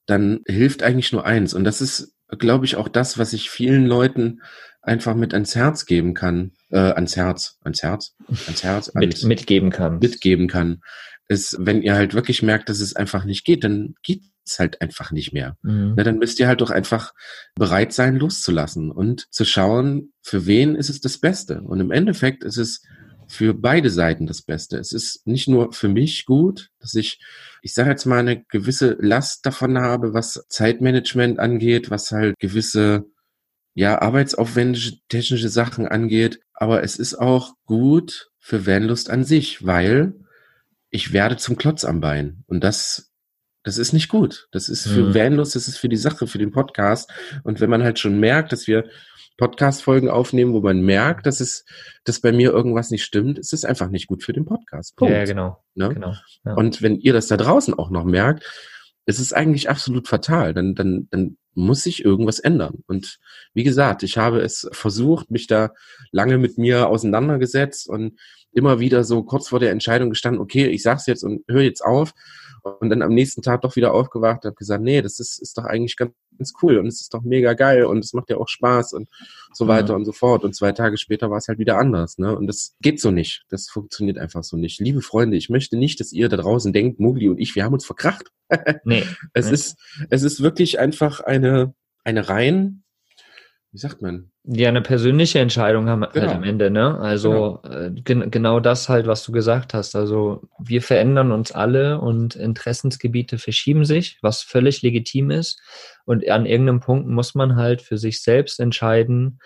[0.06, 1.54] dann hilft eigentlich nur eins.
[1.56, 4.42] Und das ist, glaube ich, auch das, was ich vielen Leuten
[4.82, 6.52] einfach mit ans Herz geben kann.
[6.72, 8.16] Äh, ans Herz, ans Herz,
[8.48, 10.00] ans Herz, Mit, ans, mitgeben kann.
[10.00, 10.82] mitgeben kann,
[11.28, 15.12] ist, wenn ihr halt wirklich merkt, dass es einfach nicht geht, dann geht's halt einfach
[15.12, 15.58] nicht mehr.
[15.62, 15.94] Mhm.
[15.96, 17.14] Na, dann müsst ihr halt doch einfach
[17.56, 21.62] bereit sein, loszulassen und zu schauen, für wen ist es das Beste.
[21.62, 22.82] Und im Endeffekt ist es
[23.28, 24.78] für beide Seiten das Beste.
[24.78, 27.20] Es ist nicht nur für mich gut, dass ich,
[27.62, 33.06] ich sage jetzt mal, eine gewisse Last davon habe, was Zeitmanagement angeht, was halt gewisse
[33.80, 36.42] ja, arbeitsaufwendige technische Sachen angeht.
[36.54, 40.16] Aber es ist auch gut für Vanlust an sich, weil
[40.90, 42.44] ich werde zum Klotz am Bein.
[42.48, 43.14] Und das,
[43.64, 44.50] das ist nicht gut.
[44.52, 45.16] Das ist für Mhm.
[45.16, 47.10] Vanlust, das ist für die Sache, für den Podcast.
[47.46, 48.84] Und wenn man halt schon merkt, dass wir
[49.38, 51.64] Podcast-Folgen aufnehmen, wo man merkt, dass es,
[52.04, 54.98] dass bei mir irgendwas nicht stimmt, ist es einfach nicht gut für den Podcast.
[54.98, 55.14] Punkt.
[55.14, 55.64] Ja, genau.
[55.76, 55.94] Ne?
[55.94, 56.16] genau.
[56.44, 56.56] Ja.
[56.56, 58.44] Und wenn ihr das da draußen auch noch merkt,
[59.10, 60.54] ist es eigentlich absolut fatal.
[60.54, 62.84] Dann, dann, dann muss sich irgendwas ändern.
[62.86, 63.20] Und
[63.56, 65.72] wie gesagt, ich habe es versucht, mich da
[66.12, 68.20] lange mit mir auseinandergesetzt und
[68.52, 71.84] immer wieder so kurz vor der Entscheidung gestanden, okay, ich sag's jetzt und höre jetzt
[71.84, 72.14] auf.
[72.64, 75.58] Und dann am nächsten Tag doch wieder aufgewacht und habe gesagt, nee, das ist, ist
[75.58, 78.38] doch eigentlich ganz, ganz cool und es ist doch mega geil und es macht ja
[78.38, 79.10] auch Spaß und
[79.54, 80.00] so weiter Mhm.
[80.00, 80.44] und so fort.
[80.44, 82.18] Und zwei Tage später war es halt wieder anders.
[82.18, 82.36] Ne?
[82.38, 83.44] Und das geht so nicht.
[83.50, 84.80] Das funktioniert einfach so nicht.
[84.80, 87.74] Liebe Freunde, ich möchte nicht, dass ihr da draußen denkt, Mugli und ich, wir haben
[87.74, 88.32] uns verkracht.
[88.84, 89.04] Nee.
[89.34, 89.54] Es Nee.
[89.54, 89.78] ist,
[90.10, 92.84] es ist wirklich einfach eine, eine rein,
[93.72, 94.32] wie sagt man?
[94.46, 96.28] Ja, eine persönliche Entscheidung haben wir Genau.
[96.28, 96.98] halt am Ende, ne?
[97.00, 99.96] Also äh, gen genau das halt, was du gesagt hast.
[99.96, 105.62] Also wir verändern uns alle und Interessensgebiete verschieben sich, was völlig legitim ist.
[106.06, 109.40] Und an irgendeinem Punkt muss man halt für sich selbst entscheiden,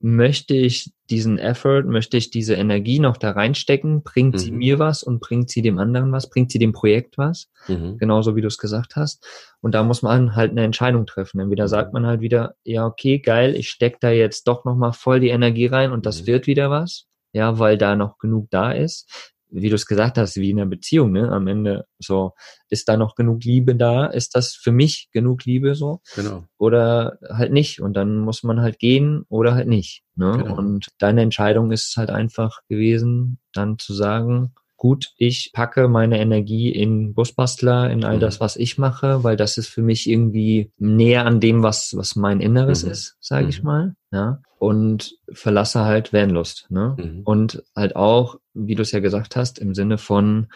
[0.00, 4.02] möchte ich diesen Effort, möchte ich diese Energie noch da reinstecken?
[4.02, 4.58] Bringt sie Mhm.
[4.58, 6.28] mir was und bringt sie dem anderen was?
[6.28, 7.48] Bringt sie dem Projekt was?
[7.68, 7.96] Mhm.
[7.96, 9.26] genauso wie du es gesagt hast.
[9.62, 11.40] Und da muss man halt eine Entscheidung treffen.
[11.40, 15.18] Entweder sagt man halt wieder, ja, okay, geil, ich steck da jetzt doch nochmal voll
[15.20, 16.26] die Energie rein und das Mhm.
[16.26, 19.32] wird wieder was, ja, weil da noch genug da ist.
[19.54, 21.30] Wie du es gesagt hast, wie in einer Beziehung, ne?
[21.30, 22.32] Am Ende so,
[22.68, 24.06] ist da noch genug Liebe da?
[24.06, 26.00] Ist das für mich genug Liebe so?
[26.16, 26.44] Genau.
[26.58, 27.80] Oder halt nicht.
[27.80, 30.02] Und dann muss man halt gehen oder halt nicht.
[30.16, 30.38] Ne?
[30.38, 30.56] Genau.
[30.56, 36.68] Und deine Entscheidung ist halt einfach gewesen, dann zu sagen, gut, ich packe meine Energie
[36.68, 38.20] in Busbastler, in all Mhm.
[38.20, 42.16] das, was ich mache, weil das ist für mich irgendwie näher an dem, was, was
[42.16, 42.90] mein Inneres Mhm.
[42.90, 43.66] ist, sage ich Mhm.
[43.66, 43.94] mal.
[44.12, 44.42] Ja.
[44.58, 46.66] Und verlasse halt Vanlust.
[46.68, 46.96] Ne?
[46.98, 47.22] Mhm.
[47.24, 50.48] Und halt auch, wie du es ja gesagt hast, im Sinne von,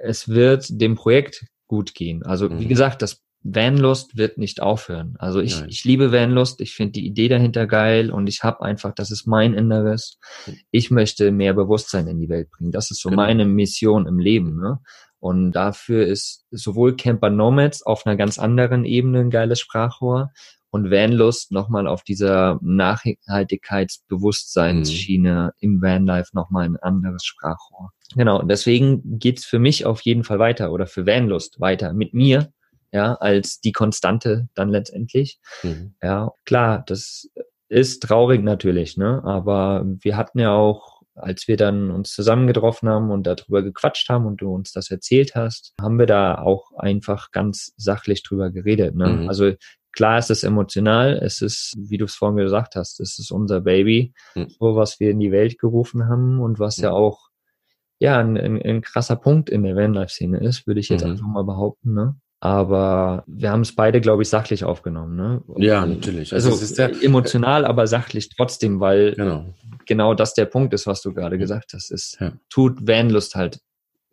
[0.00, 2.22] es wird dem Projekt gut gehen.
[2.26, 2.68] Also wie Mhm.
[2.68, 5.16] gesagt, das Vanlust wird nicht aufhören.
[5.18, 5.68] Also ich, Nein.
[5.68, 9.26] ich liebe Vanlust, ich finde die Idee dahinter geil und ich habe einfach, das ist
[9.26, 10.18] mein Inneres.
[10.70, 12.72] Ich möchte mehr Bewusstsein in die Welt bringen.
[12.72, 13.22] Das ist so Genau.
[13.22, 14.56] meine Mission im Leben.
[14.60, 14.80] Ne?
[15.18, 20.30] Und dafür ist sowohl Camper Nomads auf einer ganz anderen Ebene ein geiles Sprachrohr
[20.70, 27.90] und Vanlust nochmal auf dieser Nachhaltigkeitsbewusstseinsschiene im Vanlife nochmal ein anderes Sprachrohr.
[28.14, 32.14] Genau, und deswegen geht's für mich auf jeden Fall weiter oder für Vanlust weiter mit
[32.14, 32.52] mir,
[32.92, 35.38] ja, als die Konstante dann letztendlich.
[35.62, 35.94] Mhm.
[36.02, 37.28] Ja, klar, das
[37.68, 39.22] ist traurig natürlich, ne?
[39.24, 44.26] Aber wir hatten ja auch, als wir dann uns zusammengetroffen haben und darüber gequatscht haben
[44.26, 48.94] und du uns das erzählt hast, haben wir da auch einfach ganz sachlich drüber geredet.
[48.94, 49.08] Ne?
[49.08, 49.28] Mhm.
[49.28, 49.52] Also
[49.92, 53.60] klar ist es emotional, es ist, wie du es vorhin gesagt hast, es ist unser
[53.60, 54.48] Baby, Mhm.
[54.58, 56.96] so was wir in die Welt gerufen haben und was ja Mhm.
[56.96, 57.28] auch
[57.98, 61.10] ja ein, ein, ein krasser Punkt in der Vanlife-Szene ist, würde ich jetzt Mhm.
[61.12, 61.92] einfach mal behaupten.
[61.94, 62.16] Ne?
[62.46, 65.14] Aber wir haben es beide, glaube ich, sachlich aufgenommen.
[65.14, 65.42] Ne?
[65.58, 66.32] Ja, natürlich.
[66.34, 69.44] Also, es ist der, emotional, aber sachlich trotzdem, weil genau.
[69.86, 71.92] genau das der Punkt ist, was du gerade gesagt hast.
[71.92, 72.32] Es Ja.
[72.50, 73.60] tut Vanlust halt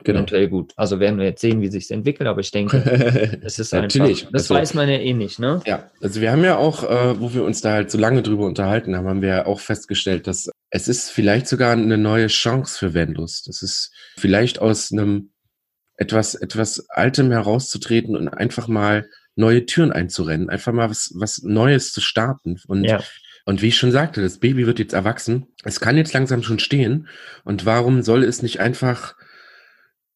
[0.03, 0.19] Genau.
[0.19, 0.73] eventuell gut.
[0.75, 2.77] Also werden wir jetzt sehen, wie sich entwickelt, aber ich denke,
[3.43, 3.95] es ist einfach.
[3.99, 4.27] Natürlich.
[4.31, 5.59] Das Also- weiß man ja eh nicht, ne?
[5.65, 8.45] Ja, also wir haben ja auch, äh, wo wir uns da halt so lange drüber
[8.45, 12.77] unterhalten haben, haben wir ja auch festgestellt, dass es ist vielleicht sogar eine neue Chance
[12.77, 13.47] für Vanlust.
[13.49, 15.31] Es ist vielleicht aus einem
[15.99, 21.91] etwas, etwas Altem herauszutreten und einfach mal neue Türen einzurennen, einfach mal was, was Neues
[21.91, 22.57] zu starten.
[22.67, 23.03] Und Ja.
[23.45, 25.47] Und wie ich schon sagte, das Baby wird jetzt erwachsen.
[25.63, 27.07] Es kann jetzt langsam schon stehen.
[27.43, 29.15] Und warum soll es nicht einfach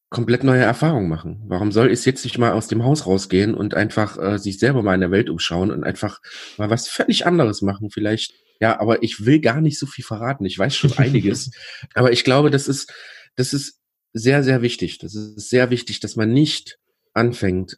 [0.10, 1.42] komplett neue Erfahrungen machen?
[1.48, 4.84] Warum soll es jetzt nicht mal aus dem Haus rausgehen und einfach äh, sich selber
[4.84, 6.20] mal in der Welt umschauen und einfach
[6.58, 7.90] mal was völlig anderes machen?
[7.90, 10.46] Vielleicht, ja, aber ich will gar nicht so viel verraten.
[10.46, 11.50] Ich weiß schon einiges.
[11.96, 12.94] aber ich glaube, das ist,
[13.36, 13.80] das ist
[14.14, 15.00] sehr, sehr wichtig.
[15.00, 16.78] Das ist sehr wichtig, dass man nicht
[17.14, 17.78] anfängt,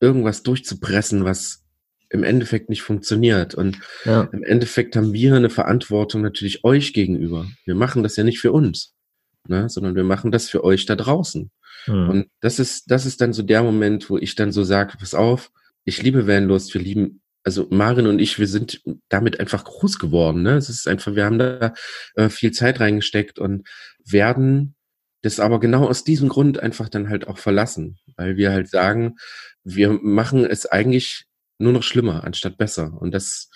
[0.00, 1.62] irgendwas durchzupressen, was
[2.10, 3.54] im Endeffekt nicht funktioniert.
[3.54, 4.28] Und ja.
[4.32, 7.46] im Endeffekt haben wir eine Verantwortung natürlich euch gegenüber.
[7.64, 8.94] Wir machen das ja nicht für uns,
[9.48, 11.50] ne, sondern wir machen das für euch da draußen.
[11.86, 12.08] Mhm.
[12.08, 15.14] Und das ist, das ist dann so der Moment, wo ich dann so sage, pass
[15.14, 15.50] auf,
[15.84, 20.42] ich liebe Vanlust, wir lieben, also Marin und ich, wir sind damit einfach groß geworden.
[20.42, 20.56] Ne?
[20.56, 21.72] Es ist einfach, wir haben da
[22.14, 23.66] äh, viel Zeit reingesteckt und
[24.04, 24.74] werden
[25.22, 29.16] das aber genau aus diesem Grund einfach dann halt auch verlassen, weil wir halt sagen,
[29.64, 31.26] wir machen es eigentlich
[31.58, 33.00] nur noch schlimmer anstatt besser.
[33.00, 33.48] Und das,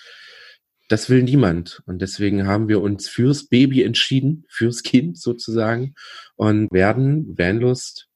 [0.89, 1.83] das will niemand.
[1.87, 5.95] Und deswegen haben wir uns fürs Baby entschieden, fürs Kind sozusagen
[6.37, 8.09] und werden Vanlust.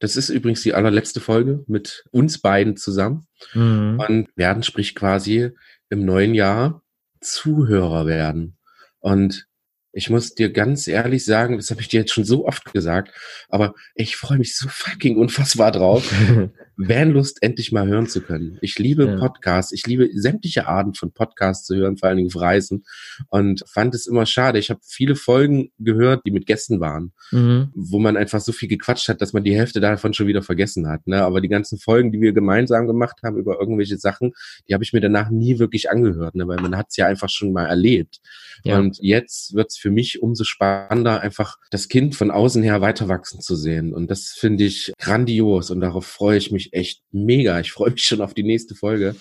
[0.00, 3.26] Das ist übrigens die allerletzte Folge mit uns beiden zusammen.
[3.54, 4.02] Mhm.
[4.06, 5.50] Und werden sprich quasi
[5.88, 6.82] im neuen Jahr
[7.20, 8.58] Zuhörer werden.
[9.00, 9.47] Und
[9.92, 13.12] ich muss dir ganz ehrlich sagen, das habe ich dir jetzt schon so oft gesagt,
[13.48, 16.12] aber ich freue mich so fucking unfassbar drauf,
[16.78, 18.56] Vanlust endlich mal hören zu können.
[18.60, 19.16] Ich liebe ja.
[19.16, 22.84] Podcasts, ich liebe sämtliche Arten von Podcasts zu hören, vor allen Dingen auf Reisen
[23.28, 24.60] und fand es immer schade.
[24.60, 27.72] Ich habe viele Folgen gehört, die mit Gästen waren, mhm.
[27.74, 30.86] wo man einfach so viel gequatscht hat, dass man die Hälfte davon schon wieder vergessen
[30.86, 31.04] hat.
[31.08, 31.24] Ne?
[31.24, 34.32] Aber die ganzen Folgen, die wir gemeinsam gemacht haben über irgendwelche Sachen,
[34.68, 36.46] die habe ich mir danach nie wirklich angehört, ne?
[36.46, 38.20] weil man hat es ja einfach schon mal erlebt.
[38.62, 38.78] Ja.
[38.78, 43.08] Und jetzt wird es für mich umso spannender, einfach das Kind von außen her weiter
[43.08, 43.94] wachsen zu sehen.
[43.94, 47.58] Und das finde ich grandios und darauf freue ich mich echt mega.
[47.60, 49.16] Ich freue mich schon auf die nächste Folge.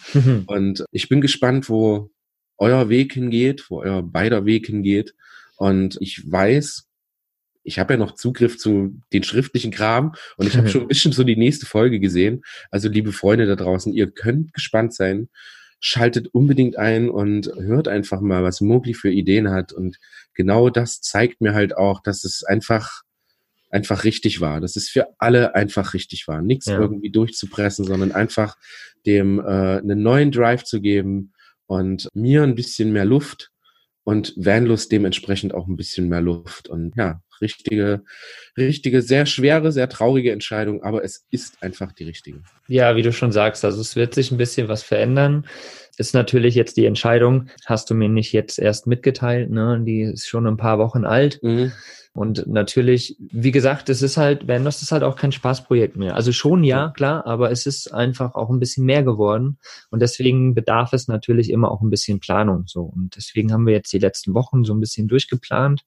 [0.47, 2.09] und ich bin gespannt, wo
[2.57, 5.13] euer Weg hingeht, wo euer beider Weg hingeht.
[5.57, 6.87] Und ich weiß,
[7.67, 11.11] ich habe ja noch Zugriff zu den schriftlichen Kram und ich habe schon ein bisschen
[11.11, 12.43] so die nächste Folge gesehen.
[12.71, 15.29] Also liebe Freunde da draußen, ihr könnt gespannt sein.
[15.79, 19.73] Schaltet unbedingt ein und hört einfach mal, was Mogli für Ideen hat.
[19.73, 19.97] Und
[20.37, 23.01] genau das zeigt mir halt auch, dass es einfach
[23.69, 24.61] einfach richtig war.
[24.61, 26.41] Dass es für alle einfach richtig war.
[26.41, 26.79] Nichts ja.
[26.79, 28.55] irgendwie durchzupressen, sondern einfach
[29.05, 31.33] dem äh, einen neuen Drive zu geben
[31.65, 33.51] und mir ein bisschen mehr Luft
[34.03, 36.69] und Vanlust dementsprechend auch ein bisschen mehr Luft.
[36.69, 38.03] Und ja, richtige,
[38.57, 42.41] richtige, sehr schwere, sehr traurige Entscheidung, aber es ist einfach die richtige.
[42.67, 45.45] Ja, wie du schon sagst, also es wird sich ein bisschen was verändern.
[45.97, 49.81] Ist natürlich jetzt die Entscheidung, hast du mir nicht jetzt erst mitgeteilt, ne?
[49.83, 51.41] Die ist schon ein paar Wochen alt.
[51.41, 51.71] Mhm.
[52.17, 56.15] Und natürlich, wie gesagt, es ist halt, wenn das ist halt auch kein Spaßprojekt mehr.
[56.15, 59.59] Also schon ja, klar, aber es ist einfach auch ein bisschen mehr geworden.
[59.91, 62.63] Und deswegen bedarf es natürlich immer auch ein bisschen Planung.
[62.65, 62.81] So.
[62.81, 65.83] Und deswegen haben wir jetzt die letzten Wochen so ein bisschen durchgeplant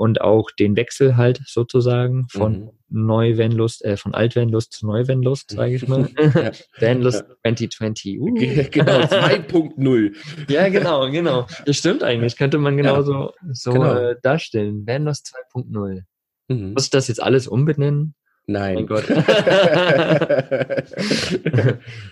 [0.00, 2.70] und auch den Wechsel halt sozusagen von mhm.
[2.88, 6.08] Neu-Vanlust, äh, von Alt-Vanlust zu Neu-Vanlust, sage ich mal.
[6.34, 6.52] ja.
[6.78, 7.34] Vanlust ja.
[7.52, 8.18] 2020.
[8.18, 8.34] Uh.
[8.70, 10.16] Genau, 2.0.
[10.48, 11.46] ja, genau, genau.
[11.66, 12.38] Das stimmt eigentlich.
[12.38, 13.30] Könnte man genauso ja.
[13.52, 13.94] so genau.
[13.94, 14.86] äh, darstellen.
[14.86, 16.00] Vanlust 2.0.
[16.48, 16.72] Mhm.
[16.72, 18.14] Muss ich das jetzt alles umbenennen?
[18.46, 18.78] Nein.
[18.78, 19.04] Oh Gott.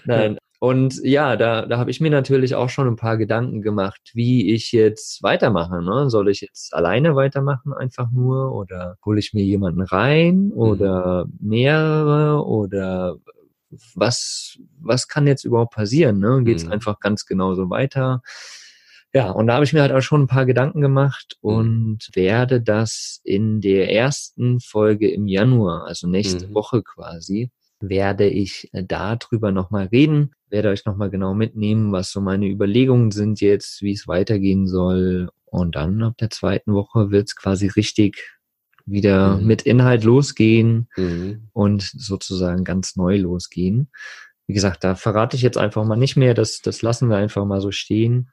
[0.05, 4.11] Nein, und ja, da, da habe ich mir natürlich auch schon ein paar Gedanken gemacht,
[4.15, 5.83] wie ich jetzt weitermache.
[5.83, 6.11] Ne?
[6.11, 8.53] Soll ich jetzt alleine weitermachen, einfach nur?
[8.53, 10.47] Oder hole ich mir jemanden rein?
[10.47, 10.53] Mhm.
[10.53, 12.45] Oder mehrere?
[12.45, 13.17] Oder
[13.95, 16.19] was, was kann jetzt überhaupt passieren?
[16.19, 16.43] Ne?
[16.43, 16.73] Geht es mhm.
[16.73, 18.23] einfach ganz genauso weiter?
[19.15, 21.51] Ja, und da habe ich mir halt auch schon ein paar Gedanken gemacht mhm.
[21.51, 26.55] und werde das in der ersten Folge im Januar, also nächste mhm.
[26.55, 32.21] Woche quasi, werde ich äh, darüber nochmal reden, werde euch nochmal genau mitnehmen, was so
[32.21, 35.31] meine Überlegungen sind jetzt, wie es weitergehen soll.
[35.47, 38.39] Und dann ab der zweiten Woche wird es quasi richtig
[38.87, 39.47] wieder mhm.
[39.47, 41.49] mit Inhalt losgehen mhm.
[41.53, 43.91] und sozusagen ganz neu losgehen.
[44.49, 47.45] Wie gesagt, da verrate ich jetzt einfach mal nicht mehr, das, das lassen wir einfach
[47.45, 48.31] mal so stehen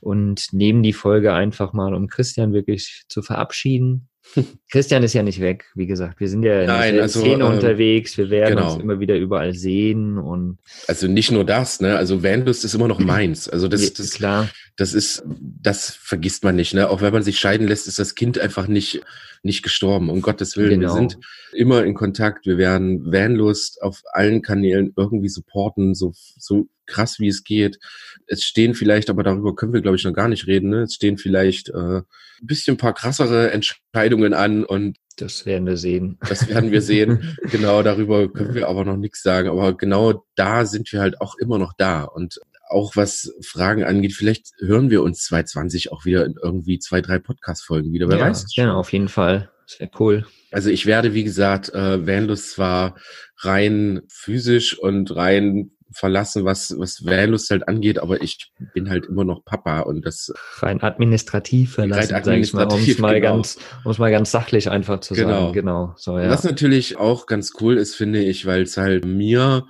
[0.00, 4.08] und nehmen die Folge einfach mal, um Christian wirklich zu verabschieden.
[4.70, 6.20] Christian ist ja nicht weg, wie gesagt.
[6.20, 8.16] Wir sind ja in Nein, der also, Szene ähm, unterwegs.
[8.16, 8.74] Wir werden genau.
[8.74, 10.58] uns immer wieder überall sehen und.
[10.86, 11.96] Also nicht nur das, ne?
[11.96, 13.48] Also Vanlust ist immer noch meins.
[13.48, 14.48] Also das, das, klar.
[14.76, 16.90] Das ist, das vergisst man nicht, ne?
[16.90, 19.00] Auch wenn man sich scheiden lässt, ist das Kind einfach nicht,
[19.42, 20.10] nicht gestorben.
[20.10, 20.80] Um Gottes Willen.
[20.80, 20.94] Genau.
[20.94, 21.18] Wir sind
[21.52, 22.44] immer in Kontakt.
[22.44, 27.78] Wir werden Vanlust auf allen Kanälen irgendwie supporten, so, so krass wie es geht.
[28.26, 30.70] Es stehen vielleicht, aber darüber können wir, glaube ich, noch gar nicht reden.
[30.70, 30.82] Ne?
[30.82, 32.04] Es stehen vielleicht äh, ein
[32.42, 36.18] bisschen ein paar krassere Entscheidungen an und das werden wir sehen.
[36.28, 37.38] Das werden wir sehen.
[37.50, 39.48] genau, darüber können wir aber noch nichts sagen.
[39.48, 42.04] Aber genau da sind wir halt auch immer noch da.
[42.04, 47.00] Und auch was Fragen angeht, vielleicht hören wir uns 2020 auch wieder in irgendwie zwei,
[47.00, 48.08] drei Podcast-Folgen wieder.
[48.08, 48.56] Wer ja, weiß.
[48.56, 49.50] Ja, auf jeden Fall.
[49.66, 50.26] Das wäre cool.
[50.52, 52.96] Also ich werde, wie gesagt, äh, Vanlust zwar
[53.38, 59.24] rein physisch und rein verlassen, was, was Vanlust halt angeht, aber ich bin halt immer
[59.24, 63.34] noch Papa und das rein administrativ verlassen, rein administrativ, um es mal genau.
[63.36, 65.28] ganz, um es mal ganz sachlich einfach zu Genau.
[65.28, 65.52] sagen.
[65.52, 65.94] Genau.
[65.96, 66.28] So, ja.
[66.28, 69.66] Was natürlich auch ganz cool ist, finde ich, weil es halt mir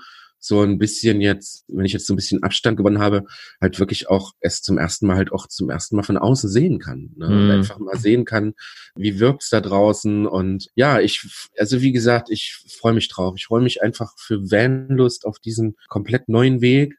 [0.47, 3.25] so ein bisschen jetzt, wenn ich jetzt so ein bisschen Abstand gewonnen habe,
[3.61, 6.79] halt wirklich auch es zum ersten Mal halt auch zum ersten Mal von außen sehen
[6.79, 7.11] kann.
[7.17, 7.29] Ne?
[7.29, 7.51] Mhm.
[7.51, 8.55] einfach mal sehen kann,
[8.95, 10.27] wie wirkt's da draußen.
[10.27, 11.29] Und ja, ich,
[11.59, 13.35] also wie gesagt, ich freue mich drauf.
[13.37, 16.97] Ich freue mich einfach für Vanlust auf diesen komplett neuen Weg.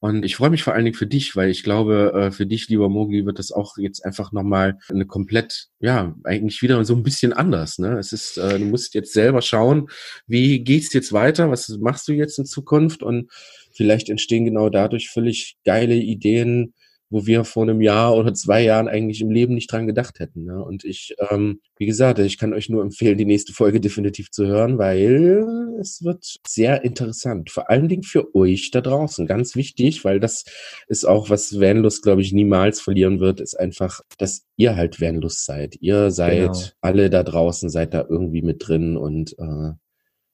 [0.00, 2.68] Und ich freue mich vor allen Dingen für dich, weil ich glaube, äh, für dich,
[2.68, 7.02] lieber Mogli, wird das auch jetzt einfach nochmal eine komplett, ja, eigentlich wieder so ein
[7.02, 7.78] bisschen anders.
[7.78, 7.98] Ne?
[7.98, 9.88] Es ist, äh, du musst jetzt selber schauen,
[10.26, 13.30] wie geht's jetzt weiter, was machst du jetzt in Zukunft und
[13.72, 16.72] vielleicht entstehen genau dadurch völlig geile Ideen,
[17.10, 20.44] wo wir vor einem Jahr oder zwei Jahren eigentlich im Leben nicht dran gedacht hätten.
[20.44, 20.64] Ne?
[20.64, 24.46] Und ich, ähm, wie gesagt, ich kann euch nur empfehlen, die nächste Folge definitiv zu
[24.46, 25.44] hören, weil
[25.80, 27.50] es wird sehr interessant.
[27.50, 29.26] Vor allen Dingen für euch da draußen.
[29.26, 30.44] Ganz wichtig, weil das
[30.86, 35.44] ist auch, was Vanlust, glaube ich, niemals verlieren wird, ist einfach, dass ihr halt Vanlust
[35.44, 35.76] seid.
[35.80, 36.58] Ihr seid Genau.
[36.80, 39.72] alle da draußen, seid da irgendwie mit drin und äh,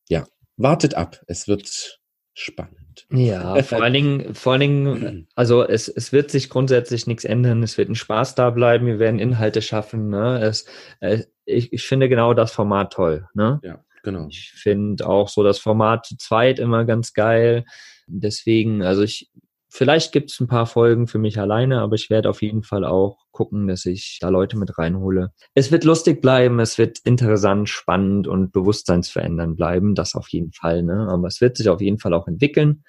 [0.08, 1.22] ja, wartet ab.
[1.26, 2.00] Es wird
[2.34, 2.85] spannend.
[3.10, 7.62] Ja, vor allen Dingen, vor allen Dingen, also es, es wird sich grundsätzlich nichts ändern.
[7.62, 8.86] Es wird ein Spaß da bleiben.
[8.86, 10.08] Wir werden Inhalte schaffen.
[10.08, 10.40] Ne?
[10.40, 10.66] Es,
[11.00, 13.28] äh, ich, ich finde genau das Format toll.
[13.34, 13.60] Ne?
[13.62, 14.26] Ja, genau.
[14.28, 17.64] Ich finde auch so das Format zu zweit immer ganz geil.
[18.06, 19.30] Deswegen, also ich,
[19.76, 22.84] vielleicht gibt es ein paar Folgen für mich alleine, aber ich werde auf jeden Fall
[22.84, 25.32] auch gucken, dass ich da Leute mit reinhole.
[25.54, 30.82] Es wird lustig bleiben, es wird interessant, spannend und bewusstseinsverändernd bleiben, das auf jeden Fall,
[30.82, 31.08] ne?
[31.10, 32.84] Aber es wird sich auf jeden Fall auch entwickeln.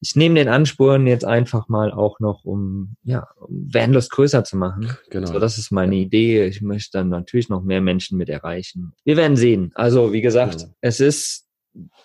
[0.00, 4.56] Ich nehme den Ansporn jetzt einfach mal auch noch, um ja, um Vanlust größer zu
[4.56, 4.90] machen.
[5.10, 5.26] Genau.
[5.26, 6.44] So, das ist meine Idee.
[6.46, 8.92] Ich möchte dann natürlich noch mehr Menschen mit erreichen.
[9.04, 9.72] Wir werden sehen.
[9.74, 10.72] Also, wie gesagt, Genau.
[10.82, 11.45] es ist,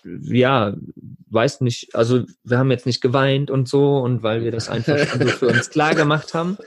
[0.04, 0.74] ja,
[1.30, 4.98] weiß nicht, also wir haben jetzt nicht geweint und so und weil wir das einfach
[4.98, 6.58] schon so für uns klar gemacht haben.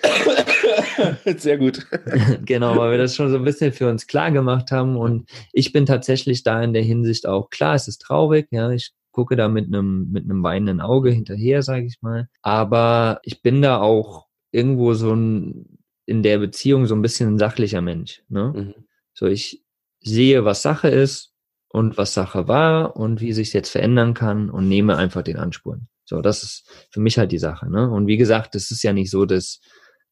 [1.37, 1.85] Sehr gut.
[2.45, 5.71] genau, weil wir das schon so ein bisschen für uns klar gemacht haben und ich
[5.71, 9.47] bin tatsächlich da in der Hinsicht auch klar, es ist traurig, ja, ich gucke da
[9.47, 14.25] mit einem mit einem weinenden Auge hinterher, sage ich mal, aber ich bin da auch
[14.51, 18.53] irgendwo so ein in der Beziehung so ein bisschen ein sachlicher Mensch, ne?
[18.55, 18.85] Mhm.
[19.13, 19.63] So, ich
[20.01, 21.34] sehe, was Sache ist
[21.75, 25.89] und was Sache war und wie sich jetzt verändern kann und nehme einfach den Anspuren.
[26.05, 27.69] So, das ist für mich halt die Sache.
[27.69, 27.89] Ne?
[27.91, 29.59] Und wie gesagt, es ist ja nicht so, dass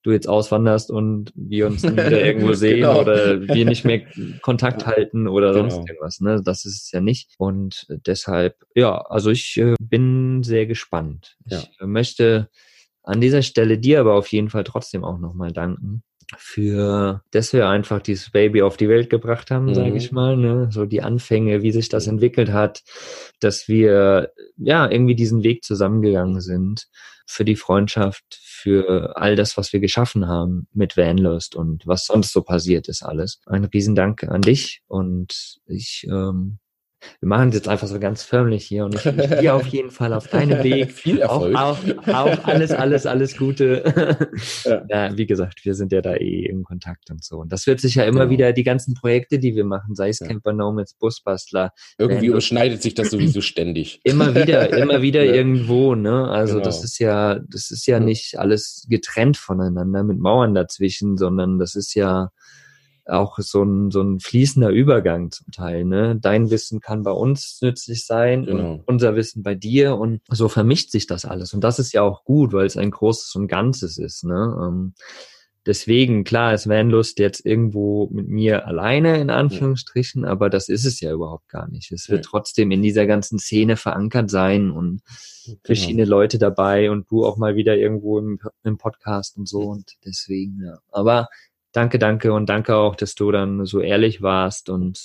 [0.04, 3.00] du jetzt auswanderst und wir uns nie wieder irgendwo sehen Genau.
[3.00, 4.02] oder wir nicht mehr
[4.42, 5.70] Kontakt halten oder Genau.
[5.70, 6.20] sonst irgendwas.
[6.20, 6.42] Ne?
[6.44, 7.32] Das ist es ja nicht.
[7.38, 11.38] Und deshalb, ja, also ich äh, bin sehr gespannt.
[11.46, 11.60] Ja.
[11.60, 12.50] Ich äh, möchte
[13.04, 16.04] an dieser Stelle dir aber auf jeden Fall trotzdem auch nochmal danken
[16.38, 19.76] für, dass wir einfach dieses Baby auf die Welt gebracht haben, Mhm.
[19.76, 20.70] sage ich mal, ne?
[20.72, 22.82] so die Anfänge, wie sich das entwickelt hat,
[23.40, 26.88] dass wir ja irgendwie diesen Weg zusammengegangen sind
[27.28, 32.32] für die Freundschaft, für all das, was wir geschaffen haben mit Vanlust und was sonst
[32.34, 33.40] so passiert ist alles.
[33.46, 36.58] Ein Riesendank an dich und ich ähm,
[37.20, 39.92] wir machen es jetzt einfach so ganz förmlich hier und ich wünsche dir auf jeden
[39.92, 41.56] Fall auf deinem Weg Viel Erfolg.
[41.56, 43.84] auch, auch, auch alles, alles, alles Gute.
[44.66, 44.84] Ja.
[44.90, 45.18] ja.
[45.18, 47.38] wie gesagt, wir sind ja da eh im Kontakt und so.
[47.38, 48.32] Und das wird sich ja immer Genau.
[48.32, 50.28] wieder, die ganzen Projekte, die wir machen, sei es Ja.
[50.28, 54.00] Camper Nomads, Busbastler, Irgendwie überschneidet sich das sowieso ständig.
[54.06, 55.34] immer wieder, immer wieder Ja.
[55.34, 56.28] irgendwo, ne?
[56.30, 56.66] Also Genau.
[56.66, 58.00] das ist ja, das ist Ja.
[58.00, 62.30] nicht alles getrennt voneinander mit Mauern dazwischen, sondern das ist ja
[63.06, 66.18] auch so ein, so ein fließender Übergang zum Teil, ne?
[66.20, 68.74] Dein Wissen kann bei uns nützlich sein Genau.
[68.76, 71.54] und unser Wissen bei dir und so vermischt sich das alles.
[71.54, 74.56] Und das ist ja auch gut, weil es ein großes und Ganzes ist, ne?
[74.62, 74.94] Ähm,
[75.66, 81.00] Deswegen, klar, ist Vanlust jetzt irgendwo mit mir alleine, in Anführungsstrichen, aber das ist es
[81.00, 81.90] ja überhaupt gar nicht.
[81.94, 82.30] Es wird Ja.
[82.32, 85.02] trotzdem in dieser ganzen Szene verankert sein und
[85.46, 85.58] Genau.
[85.64, 89.94] verschiedene Leute dabei und du auch mal wieder irgendwo im, im Podcast und so und
[90.06, 90.80] deswegen, ja.
[90.92, 91.30] Aber
[91.74, 95.00] danke, danke und danke auch, dass du dann so ehrlich warst und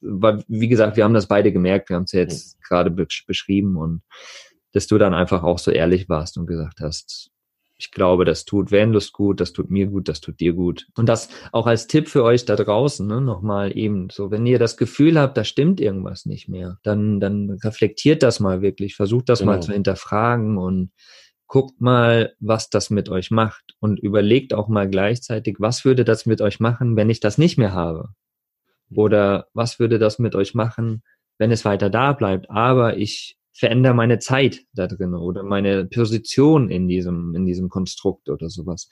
[0.00, 3.06] weil, wie gesagt, wir haben das beide gemerkt, wir haben es ja jetzt gerade be
[3.26, 4.02] beschrieben und
[4.72, 7.30] dass du dann einfach auch so ehrlich warst und gesagt hast,
[7.78, 10.86] ich glaube, das tut Vanlust gut, das tut mir gut, das tut dir gut.
[10.96, 14.60] Und das auch als Tipp für euch da draußen, ne, nochmal eben so, wenn ihr
[14.60, 19.28] das Gefühl habt, da stimmt irgendwas nicht mehr, dann, dann reflektiert das mal wirklich, versucht
[19.28, 19.66] das mal Genau.
[19.66, 20.92] zu hinterfragen und
[21.52, 26.24] guckt mal, was das mit euch macht und überlegt auch mal gleichzeitig, was würde das
[26.24, 28.08] mit euch machen, wenn ich das nicht mehr habe?
[28.90, 31.02] Oder was würde das mit euch machen,
[31.36, 36.70] wenn es weiter da bleibt, aber ich verändere meine Zeit da drin oder meine Position
[36.70, 38.88] in diesem, in diesem Konstrukt oder sowas.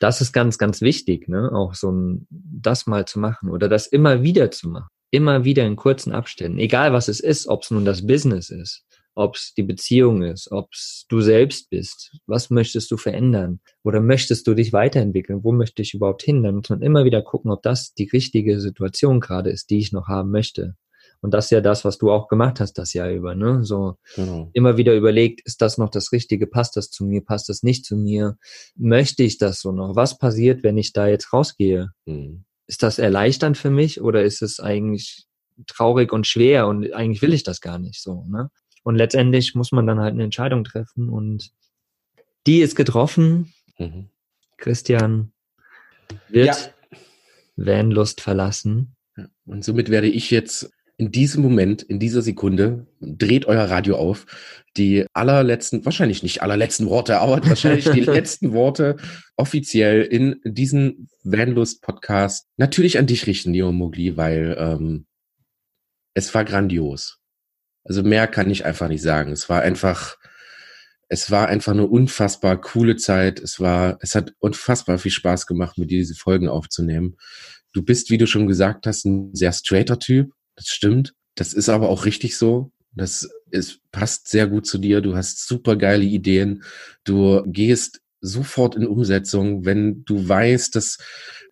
[0.00, 1.52] Das ist ganz, ganz wichtig, ne?
[1.52, 4.88] Auch so ein, das mal zu machen oder das immer wieder zu machen.
[5.12, 6.58] Immer wieder in kurzen Abständen.
[6.58, 8.84] Egal was es ist, ob es nun das Business ist,
[9.16, 12.16] ob es die Beziehung ist, ob es du selbst bist.
[12.26, 13.60] Was möchtest du verändern?
[13.82, 15.42] Oder möchtest du dich weiterentwickeln?
[15.42, 16.42] Wo möchte ich überhaupt hin?
[16.42, 19.90] Dann muss man immer wieder gucken, ob das die richtige Situation gerade ist, die ich
[19.90, 20.76] noch haben möchte.
[21.22, 23.64] Und das ist ja das, was du auch gemacht hast das Jahr über, ne?
[23.64, 24.50] So genau.
[24.52, 26.46] immer wieder überlegt, ist das noch das Richtige?
[26.46, 27.24] Passt das zu mir?
[27.24, 28.36] Passt das nicht zu mir?
[28.76, 29.96] Möchte ich das so noch?
[29.96, 31.88] Was passiert, wenn ich da jetzt rausgehe?
[32.04, 32.44] Mhm.
[32.66, 35.24] Ist das erleichternd für mich oder ist es eigentlich
[35.66, 38.50] traurig und schwer und eigentlich will ich das gar nicht so, ne?
[38.86, 41.50] Und letztendlich muss man dann halt eine Entscheidung treffen und
[42.46, 43.52] die ist getroffen.
[43.78, 44.10] Mhm.
[44.58, 45.32] Christian
[46.28, 46.56] wird ja.
[47.56, 48.94] Vanlust verlassen.
[49.44, 54.24] Und somit werde ich jetzt in diesem Moment, in dieser Sekunde, dreht euer Radio auf,
[54.76, 58.98] die allerletzten, wahrscheinlich nicht allerletzten Worte, aber wahrscheinlich die letzten Worte
[59.34, 65.06] offiziell in diesen Vanlust-Podcast natürlich an dich richten, Leo Mogli, weil ähm,
[66.14, 67.18] es war grandios.
[67.86, 69.32] Also mehr kann ich einfach nicht sagen.
[69.32, 70.16] Es war einfach,
[71.08, 73.38] es war einfach eine unfassbar coole Zeit.
[73.40, 77.16] Es war, es hat unfassbar viel Spaß gemacht, mit dir diese Folgen aufzunehmen.
[77.72, 80.32] Du bist, wie du schon gesagt hast, ein sehr straighter Typ.
[80.56, 81.14] Das stimmt.
[81.34, 82.72] Das ist aber auch richtig so.
[82.94, 85.00] Das ist, passt sehr gut zu dir.
[85.00, 86.64] Du hast super geile Ideen.
[87.04, 90.98] Du gehst sofort in Umsetzung, wenn du weißt, dass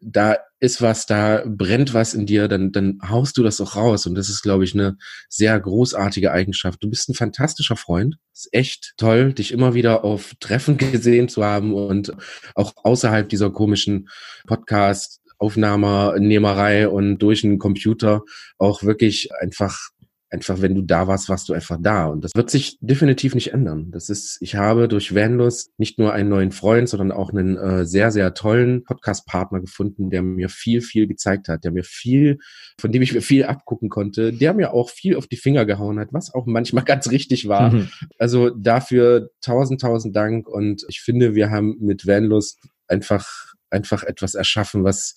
[0.06, 4.06] da ist was, da brennt was in dir, dann, dann haust du das auch raus.
[4.06, 4.96] Und das ist, glaube ich, eine
[5.28, 6.82] sehr großartige Eigenschaft.
[6.82, 8.16] Du bist ein fantastischer Freund.
[8.32, 12.12] Ist echt toll, dich immer wieder auf Treffen gesehen zu haben und
[12.54, 14.08] auch außerhalb dieser komischen
[14.46, 18.22] Podcast Aufnahmernehmerei und durch einen Computer
[18.56, 19.90] auch wirklich einfach
[20.34, 22.06] einfach, wenn du da warst, warst du einfach da.
[22.06, 23.90] Und das wird sich definitiv nicht ändern.
[23.92, 27.86] Das ist, ich habe durch Vanlust nicht nur einen neuen Freund, sondern auch einen äh,
[27.86, 32.38] sehr, sehr tollen Podcast-Partner gefunden, der mir viel, viel gezeigt hat, der mir viel,
[32.78, 35.98] von dem ich mir viel abgucken konnte, der mir auch viel auf die Finger gehauen
[35.98, 37.70] hat, was auch manchmal ganz richtig war.
[37.70, 37.88] Mhm.
[38.18, 40.48] Also dafür tausend, tausend Dank.
[40.48, 42.58] Und ich finde, wir haben mit Vanlust
[42.88, 45.14] einfach, einfach etwas erschaffen, was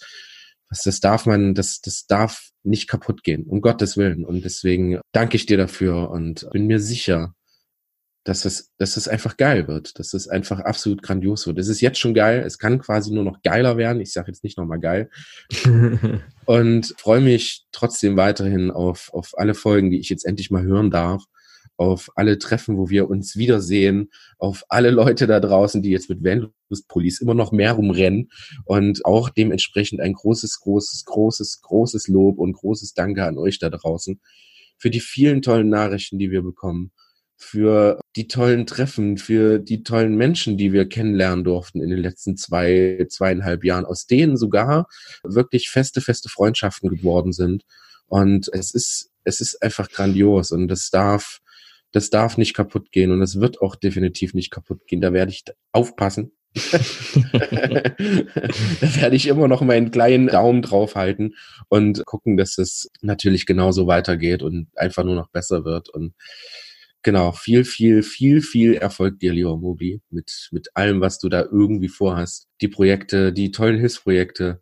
[0.69, 4.25] was das darf man, das, das darf nicht kaputt gehen, um Gottes Willen.
[4.25, 7.33] Und deswegen danke ich dir dafür und bin mir sicher,
[8.25, 11.57] dass es, dass es einfach geil wird, dass es einfach absolut grandios wird.
[11.59, 14.01] Es ist jetzt schon geil, es kann quasi nur noch geiler werden.
[14.01, 15.09] Ich sage jetzt nicht nochmal geil.
[16.45, 20.91] und freue mich trotzdem weiterhin auf, auf alle Folgen, die ich jetzt endlich mal hören
[20.91, 21.23] darf
[21.77, 26.23] auf alle Treffen, wo wir uns wiedersehen, auf alle Leute da draußen, die jetzt mit
[26.23, 28.29] Vanlust Police immer noch mehr rumrennen
[28.65, 33.69] und auch dementsprechend ein großes, großes, großes, großes Lob und großes Danke an euch da
[33.69, 34.19] draußen
[34.77, 36.91] für die vielen tollen Nachrichten, die wir bekommen,
[37.35, 42.37] für die tollen Treffen, für die tollen Menschen, die wir kennenlernen durften in den letzten
[42.37, 44.87] zwei, zweieinhalb Jahren, aus denen sogar
[45.23, 47.63] wirklich feste, feste Freundschaften geworden sind.
[48.07, 51.39] Und es ist, es ist einfach grandios und es darf,
[51.91, 55.01] das darf nicht kaputt gehen und es wird auch definitiv nicht kaputt gehen.
[55.01, 56.31] Da werde ich aufpassen.
[56.71, 56.81] da
[58.95, 61.35] werde ich immer noch meinen kleinen Daumen drauf halten
[61.69, 65.89] und gucken, dass es natürlich genauso weitergeht und einfach nur noch besser wird.
[65.89, 66.13] Und
[67.03, 71.41] genau, viel, viel, viel, viel Erfolg dir, Leo Mobi, mit, mit allem, was du da
[71.41, 72.47] irgendwie vorhast.
[72.61, 74.61] Die Projekte, die tollen Hilfsprojekte,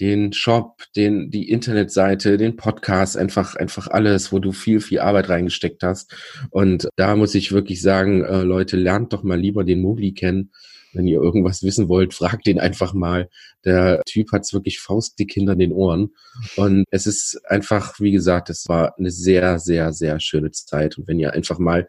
[0.00, 5.28] den Shop, den, die Internetseite, den Podcast, einfach, einfach alles, wo du viel, viel Arbeit
[5.28, 6.14] reingesteckt hast.
[6.50, 10.52] Und da muss ich wirklich sagen, äh, Leute, lernt doch mal lieber den Mobli kennen.
[10.94, 13.28] Wenn ihr irgendwas wissen wollt, fragt den einfach mal.
[13.64, 16.14] Der Typ hat's wirklich faustdick hinter den Ohren.
[16.56, 20.96] Und es ist einfach, wie gesagt, es war eine sehr, sehr, sehr schöne Zeit.
[20.96, 21.86] Und wenn ihr einfach mal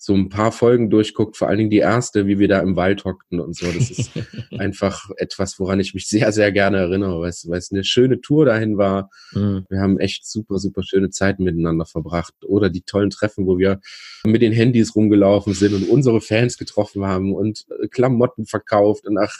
[0.00, 3.04] so ein paar Folgen durchguckt, vor allen Dingen die erste, wie wir da im Wald
[3.04, 3.66] hockten und so.
[3.66, 4.12] Das ist
[4.58, 8.20] einfach etwas, woran ich mich sehr, sehr gerne erinnere, weil es, weil es eine schöne
[8.20, 9.10] Tour dahin war.
[9.32, 9.66] Mhm.
[9.68, 12.32] Wir haben echt super, super schöne Zeiten miteinander verbracht.
[12.46, 13.80] Oder die tollen Treffen, wo wir
[14.24, 19.18] mit den Handys rumgelaufen sind und unsere Fans getroffen haben und äh, Klamotten verkauft und
[19.18, 19.34] ach,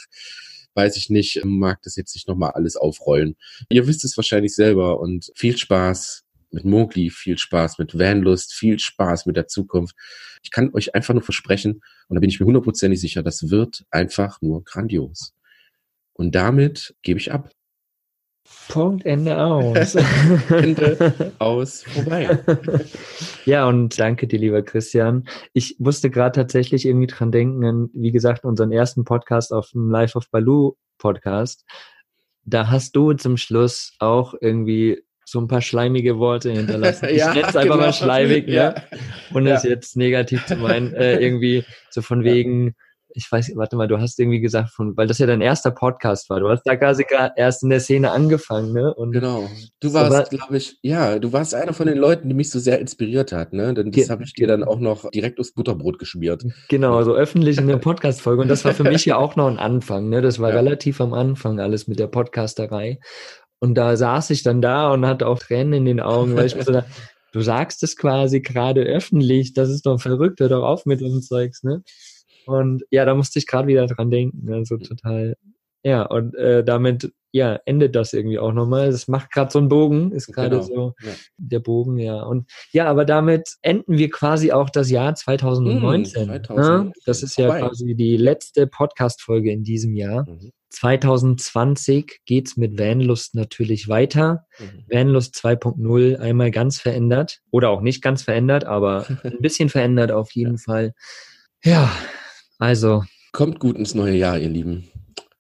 [0.75, 3.37] weiß ich nicht, mag das jetzt nicht nochmal alles aufrollen.
[3.69, 8.79] Ihr wisst es wahrscheinlich selber und viel Spaß mit Mowgli, viel Spaß mit Vanlust, viel
[8.79, 9.95] Spaß mit der Zukunft.
[10.43, 13.85] Ich kann euch einfach nur versprechen, und da bin ich mir hundertprozentig sicher, das wird
[13.91, 15.35] einfach nur grandios.
[16.15, 17.51] Und damit gebe ich ab.
[18.69, 19.95] Punkt, Ende aus.
[20.49, 22.39] Ende aus, vorbei.
[23.45, 25.29] ja, und danke dir, lieber Christian.
[25.53, 30.17] Ich musste gerade tatsächlich irgendwie dran denken, wie gesagt, unseren ersten Podcast auf dem Life
[30.17, 31.65] of Baloo Podcast.
[32.45, 37.09] Da hast du zum Schluss auch irgendwie so ein paar schleimige Worte hinterlassen.
[37.11, 37.87] Ich Ja, nenne es einfach genau.
[37.87, 38.53] mal schleimig, ne?
[38.55, 38.75] Ja.
[39.35, 39.71] ohne es Ja.
[39.71, 42.75] jetzt negativ zu meinen, äh, irgendwie so von wegen,
[43.15, 46.29] ich weiß, warte mal, du hast irgendwie gesagt, von, weil das ja dein erster Podcast
[46.31, 46.41] war.
[46.41, 47.05] Du hast da quasi
[47.37, 48.95] erst in der Szene angefangen, ne?
[48.95, 49.49] Und Genau.
[49.81, 52.59] Du warst, war- glaube ich, ja, du warst einer von den Leuten, die mich so
[52.59, 53.73] sehr inspiriert hat, ne?
[53.75, 56.45] Denn das habe ich dir dann auch noch direkt aufs Butterbrot geschmiert.
[56.69, 58.43] Genau, so öffentlich in der Podcast-Folge.
[58.43, 60.11] Und das war für mich ja auch noch ein Anfang.
[60.11, 60.21] Ne?
[60.21, 60.57] Das war Ja.
[60.57, 62.99] relativ am Anfang alles mit der Podcasterei.
[63.61, 66.55] Und da saß ich dann da und hatte auch Tränen in den Augen, weil ich
[66.55, 66.91] mir so dachte,
[67.33, 71.23] du sagst es quasi gerade öffentlich, das ist doch verrückt, hör doch auf mit dem
[71.23, 71.83] Zeugs, ne?
[72.47, 74.51] Und ja, da musste ich gerade wieder dran denken.
[74.53, 75.37] Also total,
[75.83, 78.91] ja, und äh, damit, ja, endet das irgendwie auch nochmal.
[78.91, 81.13] Das macht gerade so einen Bogen, ist gerade Genau, so ja.
[81.37, 82.23] der Bogen, ja.
[82.23, 86.23] Und ja, aber damit enden wir quasi auch das Jahr 2019.
[86.23, 86.43] Hm, ne?
[86.43, 86.93] 2019.
[87.05, 87.67] Das ist ja Vorbei.
[87.67, 90.29] quasi die letzte Podcast-Folge in diesem Jahr.
[90.29, 90.53] Mhm.
[90.71, 94.47] 2020 geht's mit Vanlust natürlich weiter.
[94.59, 94.85] Mhm.
[94.89, 100.31] Vanlust 2.0 einmal ganz verändert oder auch nicht ganz verändert, aber ein bisschen verändert auf
[100.33, 100.93] jeden Fall.
[101.65, 101.91] Ja,
[102.59, 104.89] also Kommt gut ins neue Jahr, ihr Lieben.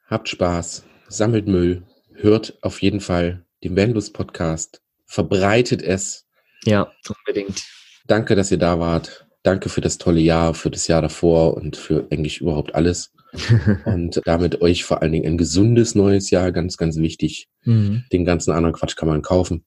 [0.06, 1.82] Habt Spaß, sammelt Müll,
[2.14, 6.26] hört auf jeden Fall den Vanlust Podcast, verbreitet es.
[6.64, 7.62] ja, unbedingt.
[8.06, 9.26] Danke, dass ihr da wart.
[9.42, 13.12] Danke für das tolle Jahr, für das Jahr davor und für eigentlich überhaupt alles.
[13.84, 17.46] Und damit euch vor allen Dingen ein gesundes neues Jahr, ganz, ganz wichtig.
[17.64, 18.04] Mhm.
[18.10, 19.66] Den ganzen anderen Quatsch kann man kaufen.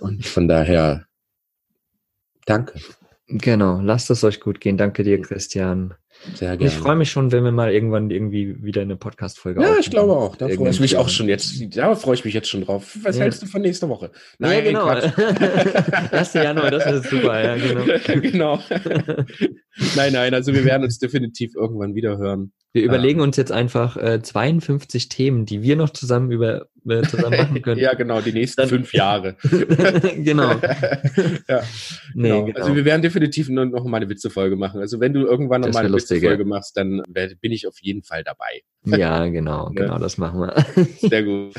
[0.00, 1.06] Und von daher,
[2.46, 2.80] danke.
[3.32, 4.76] Genau, lasst es euch gut gehen.
[4.76, 5.94] Danke dir, Christian.
[6.34, 6.70] Sehr gerne.
[6.70, 10.12] Ich freue mich schon, wenn wir mal irgendwann irgendwie wieder eine Podcast-Folge Ja, ich glaube
[10.12, 10.36] auch.
[10.36, 11.54] Da freue ich mich auch schon jetzt.
[11.76, 12.98] Da freue ich mich jetzt schon drauf.
[13.02, 13.22] Was Ja.
[13.22, 14.10] hältst du von nächster Woche?
[14.38, 14.84] ja, genau.
[14.86, 15.12] Quatsch.
[16.12, 16.34] 1.
[16.34, 18.20] Januar, das ist super, ja, genau.
[18.20, 18.58] genau.
[19.96, 22.52] nein, nein, also wir werden uns definitiv irgendwann wieder hören.
[22.72, 27.36] Wir überlegen uns jetzt einfach äh, 52 Themen, die wir noch zusammen über äh, zusammen
[27.38, 27.80] machen können.
[27.80, 29.36] ja, genau, die nächsten Dann- fünf Jahre.
[30.16, 30.52] genau.
[31.48, 31.62] ja,
[32.14, 32.44] Nee, genau.
[32.44, 32.58] genau.
[32.60, 34.80] Also wir werden definitiv noch, noch mal eine Witzefolge machen.
[34.80, 37.76] Also wenn du irgendwann noch mal eine lustig, Witzefolge machst, dann werd- bin ich auf
[37.80, 38.62] jeden Fall dabei.
[38.84, 39.74] ja, genau, Ne?
[39.82, 40.64] genau, das machen wir.
[41.08, 41.54] Sehr gut.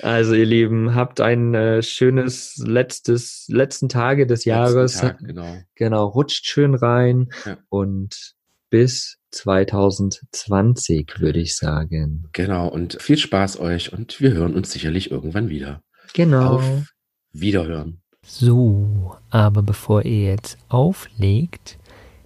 [0.00, 4.94] Also ihr Lieben, habt ein äh, schönes letztes letzten Tage des Jahres.
[5.02, 5.56] Letzten Tag, genau.
[5.74, 7.58] Genau, rutscht schön rein Ja.
[7.68, 8.34] und
[8.70, 12.28] bis 2020 würde ich sagen.
[12.32, 12.68] Genau.
[12.68, 15.82] Und viel Spaß euch und wir hören uns sicherlich irgendwann wieder.
[16.14, 16.56] Genau.
[16.56, 16.86] Auf
[17.32, 18.00] Wiederhören.
[18.26, 21.78] So, aber bevor ihr jetzt auflegt,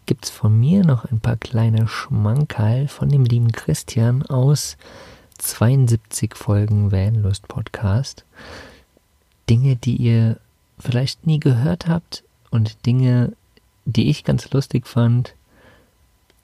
[0.07, 4.77] gibt's von mir noch ein paar kleine Schmankerl von dem lieben Christian aus
[5.39, 8.25] 72 Folgen Vanlust Podcast.
[9.49, 10.39] Dinge, die ihr
[10.79, 13.33] vielleicht nie gehört habt und Dinge,
[13.85, 15.35] die ich ganz lustig fand.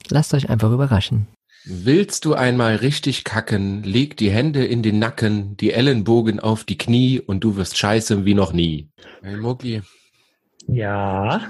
[0.09, 1.27] Lasst euch einfach überraschen.
[1.65, 6.77] Willst du einmal richtig kacken, leg die Hände in den Nacken, die Ellenbogen auf die
[6.77, 8.89] Knie und du wirst scheiße wie noch nie.
[9.21, 9.81] Hey Mogli,
[10.67, 11.41] Ja,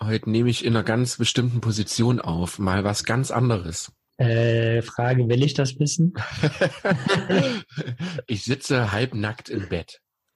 [0.00, 3.90] heute nehme ich in einer ganz bestimmten Position auf, mal was ganz anderes.
[4.18, 6.14] äh, Frage, will ich das wissen?
[8.28, 9.98] ich sitze halbnackt im Bett.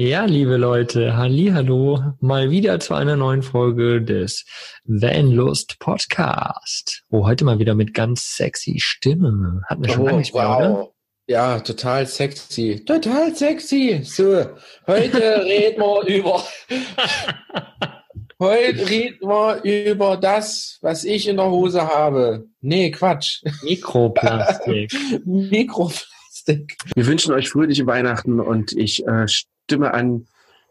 [0.00, 4.46] Ja, liebe Leute, hallo, mal wieder zu einer neuen Folge des
[4.84, 7.02] Vanlust Podcast.
[7.10, 9.60] Oh, heute mal wieder mit ganz sexy Stimme.
[9.68, 10.88] Hatten wir schon lange nicht mehr, oder?
[11.26, 12.82] Ja, total sexy.
[12.82, 14.00] Total sexy.
[14.02, 14.46] So,
[14.86, 16.44] heute reden wir über.
[18.38, 22.46] Heute reden wir über das, was ich in der Hose habe.
[22.62, 23.42] Nee, Quatsch.
[23.62, 24.94] Mikroplastik.
[25.26, 26.74] Mikroplastik.
[26.94, 29.26] Wir wünschen euch fröhliche Weihnachten und ich äh,
[29.70, 30.26] stimme an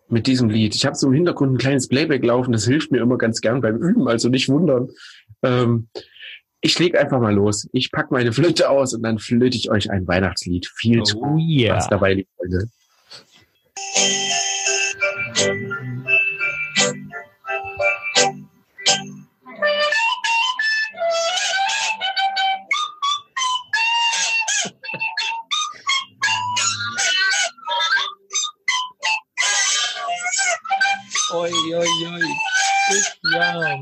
[0.10, 0.76] mit diesem Lied.
[0.76, 3.62] Ich habe so im Hintergrund ein kleines Playback laufen, das hilft mir immer ganz gern
[3.62, 4.90] beim Üben, also nicht wundern.
[5.42, 5.88] Ähm,
[6.60, 7.70] ich leg einfach mal los.
[7.72, 10.68] Ich pack meine Flöte aus und dann flöte ich euch ein Weihnachtslied.
[10.76, 11.88] Viel Spaß Oh ja.
[11.88, 12.70] dabei, liebe Freunde.
[33.40, 33.80] Ja.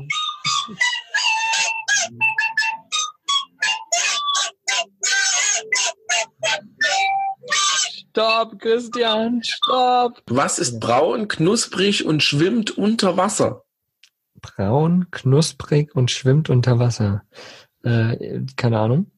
[8.10, 10.22] Stopp, Christian, stopp.
[10.28, 13.64] Was ist braun, knusprig und schwimmt unter Wasser?
[14.40, 17.24] Braun, knusprig und schwimmt unter Wasser.
[17.82, 19.10] Äh, keine Ahnung.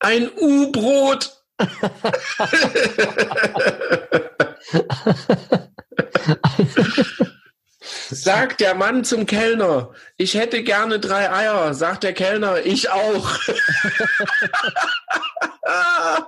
[0.00, 1.44] Ein U-Brot.
[8.10, 11.74] Sagt der Mann zum Kellner, ich hätte gerne drei Eier.
[11.74, 13.30] Sagt der Kellner, ich auch.
[15.66, 16.26] Ja,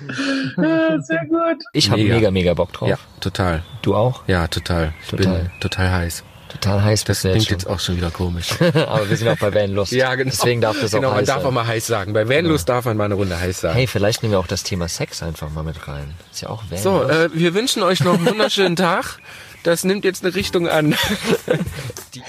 [1.02, 1.62] Sehr gut.
[1.72, 2.14] Ich habe Mega.
[2.16, 2.88] mega, mega Bock drauf.
[2.88, 3.62] Ja, total.
[3.82, 4.22] Du auch?
[4.26, 4.92] Ja, total.
[5.02, 5.26] Ich Total.
[5.38, 6.24] bin total heiß.
[6.48, 8.48] Total heiß Das klingt jetzt jetzt auch schon wieder komisch.
[8.60, 9.92] Aber wir sind auch bei Vanlust.
[9.92, 10.30] ja, genau.
[10.30, 11.46] Deswegen darf das genau, auch man heiß darf sein.
[11.46, 12.12] auch mal heiß sagen.
[12.12, 13.74] Bei Vanlust darf man mal eine Runde heiß sagen.
[13.74, 16.14] Hey, vielleicht nehmen wir auch das Thema Sex einfach mal mit rein.
[16.30, 16.82] Ist ja auch Vanlust.
[16.82, 19.18] so, äh, wir wünschen euch noch einen wunderschönen Tag.
[19.62, 20.94] Das nimmt jetzt eine Richtung an.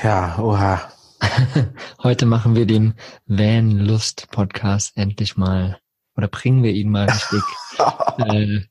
[0.01, 0.81] Ja, oha.
[2.03, 2.93] Heute machen wir den
[3.25, 5.77] Van Lust Podcast endlich mal
[6.15, 7.41] oder bringen wir ihn mal richtig
[8.19, 8.65] äh, in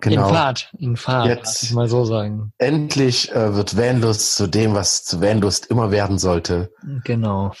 [0.00, 0.28] Genau.
[0.28, 1.72] Fahrt, in Fahrt, Jetzt.
[1.72, 2.52] mal so sagen.
[2.58, 6.72] Endlich äh, wird Vanlust zu dem, was zu Vanlust immer werden sollte.
[7.04, 7.52] Genau.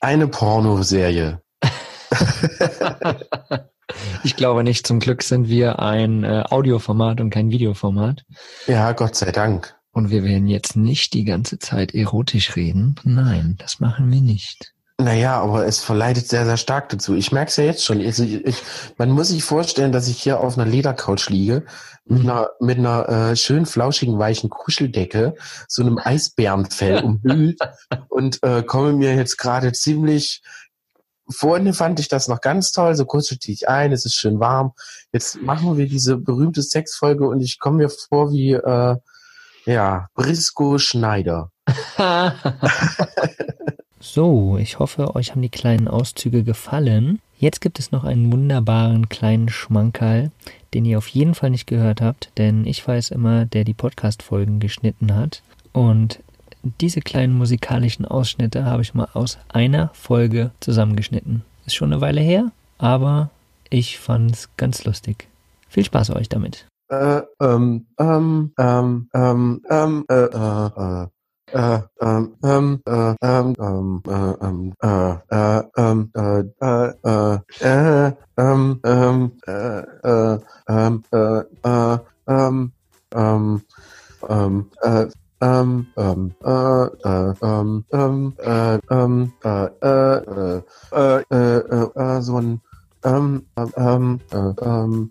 [0.00, 1.40] Eine Pornoserie.
[4.22, 4.86] Ich glaube nicht.
[4.86, 8.22] Zum Glück sind wir ein äh, Audioformat und kein Videoformat.
[8.66, 9.74] Ja, Gott sei Dank.
[9.94, 12.96] Und wir werden jetzt nicht die ganze Zeit erotisch reden.
[13.04, 14.74] Nein, das machen wir nicht.
[14.98, 17.14] Naja, aber es verleitet sehr, sehr stark dazu.
[17.14, 18.00] Ich merke es ja jetzt schon.
[18.04, 18.56] Also ich, ich,
[18.98, 21.64] man muss sich vorstellen, dass ich hier auf einer Ledercouch liege,
[22.06, 25.36] mit einer, mit einer äh, schön flauschigen, weichen Kuscheldecke,
[25.68, 27.60] so einem Eisbärenfell umhüllt
[28.08, 30.42] und äh, komme mir jetzt gerade ziemlich
[31.30, 34.72] Vorhin fand ich das noch ganz toll, so kuschelte ich ein, es ist schön warm.
[35.10, 38.96] Jetzt machen wir diese berühmte Sexfolge und ich komme mir vor wie, äh,
[39.66, 41.50] ja, Brisco Schneider.
[44.06, 47.20] So, ich hoffe, euch haben die kleinen Auszüge gefallen.
[47.38, 50.30] Jetzt gibt es noch einen wunderbaren kleinen Schmankerl,
[50.74, 54.60] den ihr auf jeden Fall nicht gehört habt, denn ich weiß immer, der die Podcast-Folgen
[54.60, 55.42] geschnitten hat.
[55.72, 56.20] Und
[56.82, 61.42] diese kleinen musikalischen Ausschnitte habe ich mal aus einer Folge zusammengeschnitten.
[61.64, 63.30] Ist schon eine Weile her, aber
[63.70, 65.28] ich fand's ganz lustig.
[65.70, 66.66] Viel Spaß euch damit.
[66.90, 71.06] Äh, ähm, ähm, ähm, ähm, ähm, äh, äh, äh.
[71.52, 78.12] Äh, ähm, ähm, äh, ähm, ähm, äh, ähm, äh, äh, ähm, äh, äh, äh, äh,
[78.38, 79.80] ähm, ähm, äh,
[80.34, 82.72] äh, ähm, äh, äh, ähm,
[83.14, 83.62] ähm,
[84.28, 85.06] ähm, äh,
[85.42, 90.62] ähm, ähm, äh, äh, ähm, ähm, äh, ähm, äh, äh, äh,
[90.92, 92.62] äh, äh, äh, so ein,
[93.04, 95.10] ähm, ähm, äh, ähm, ähm,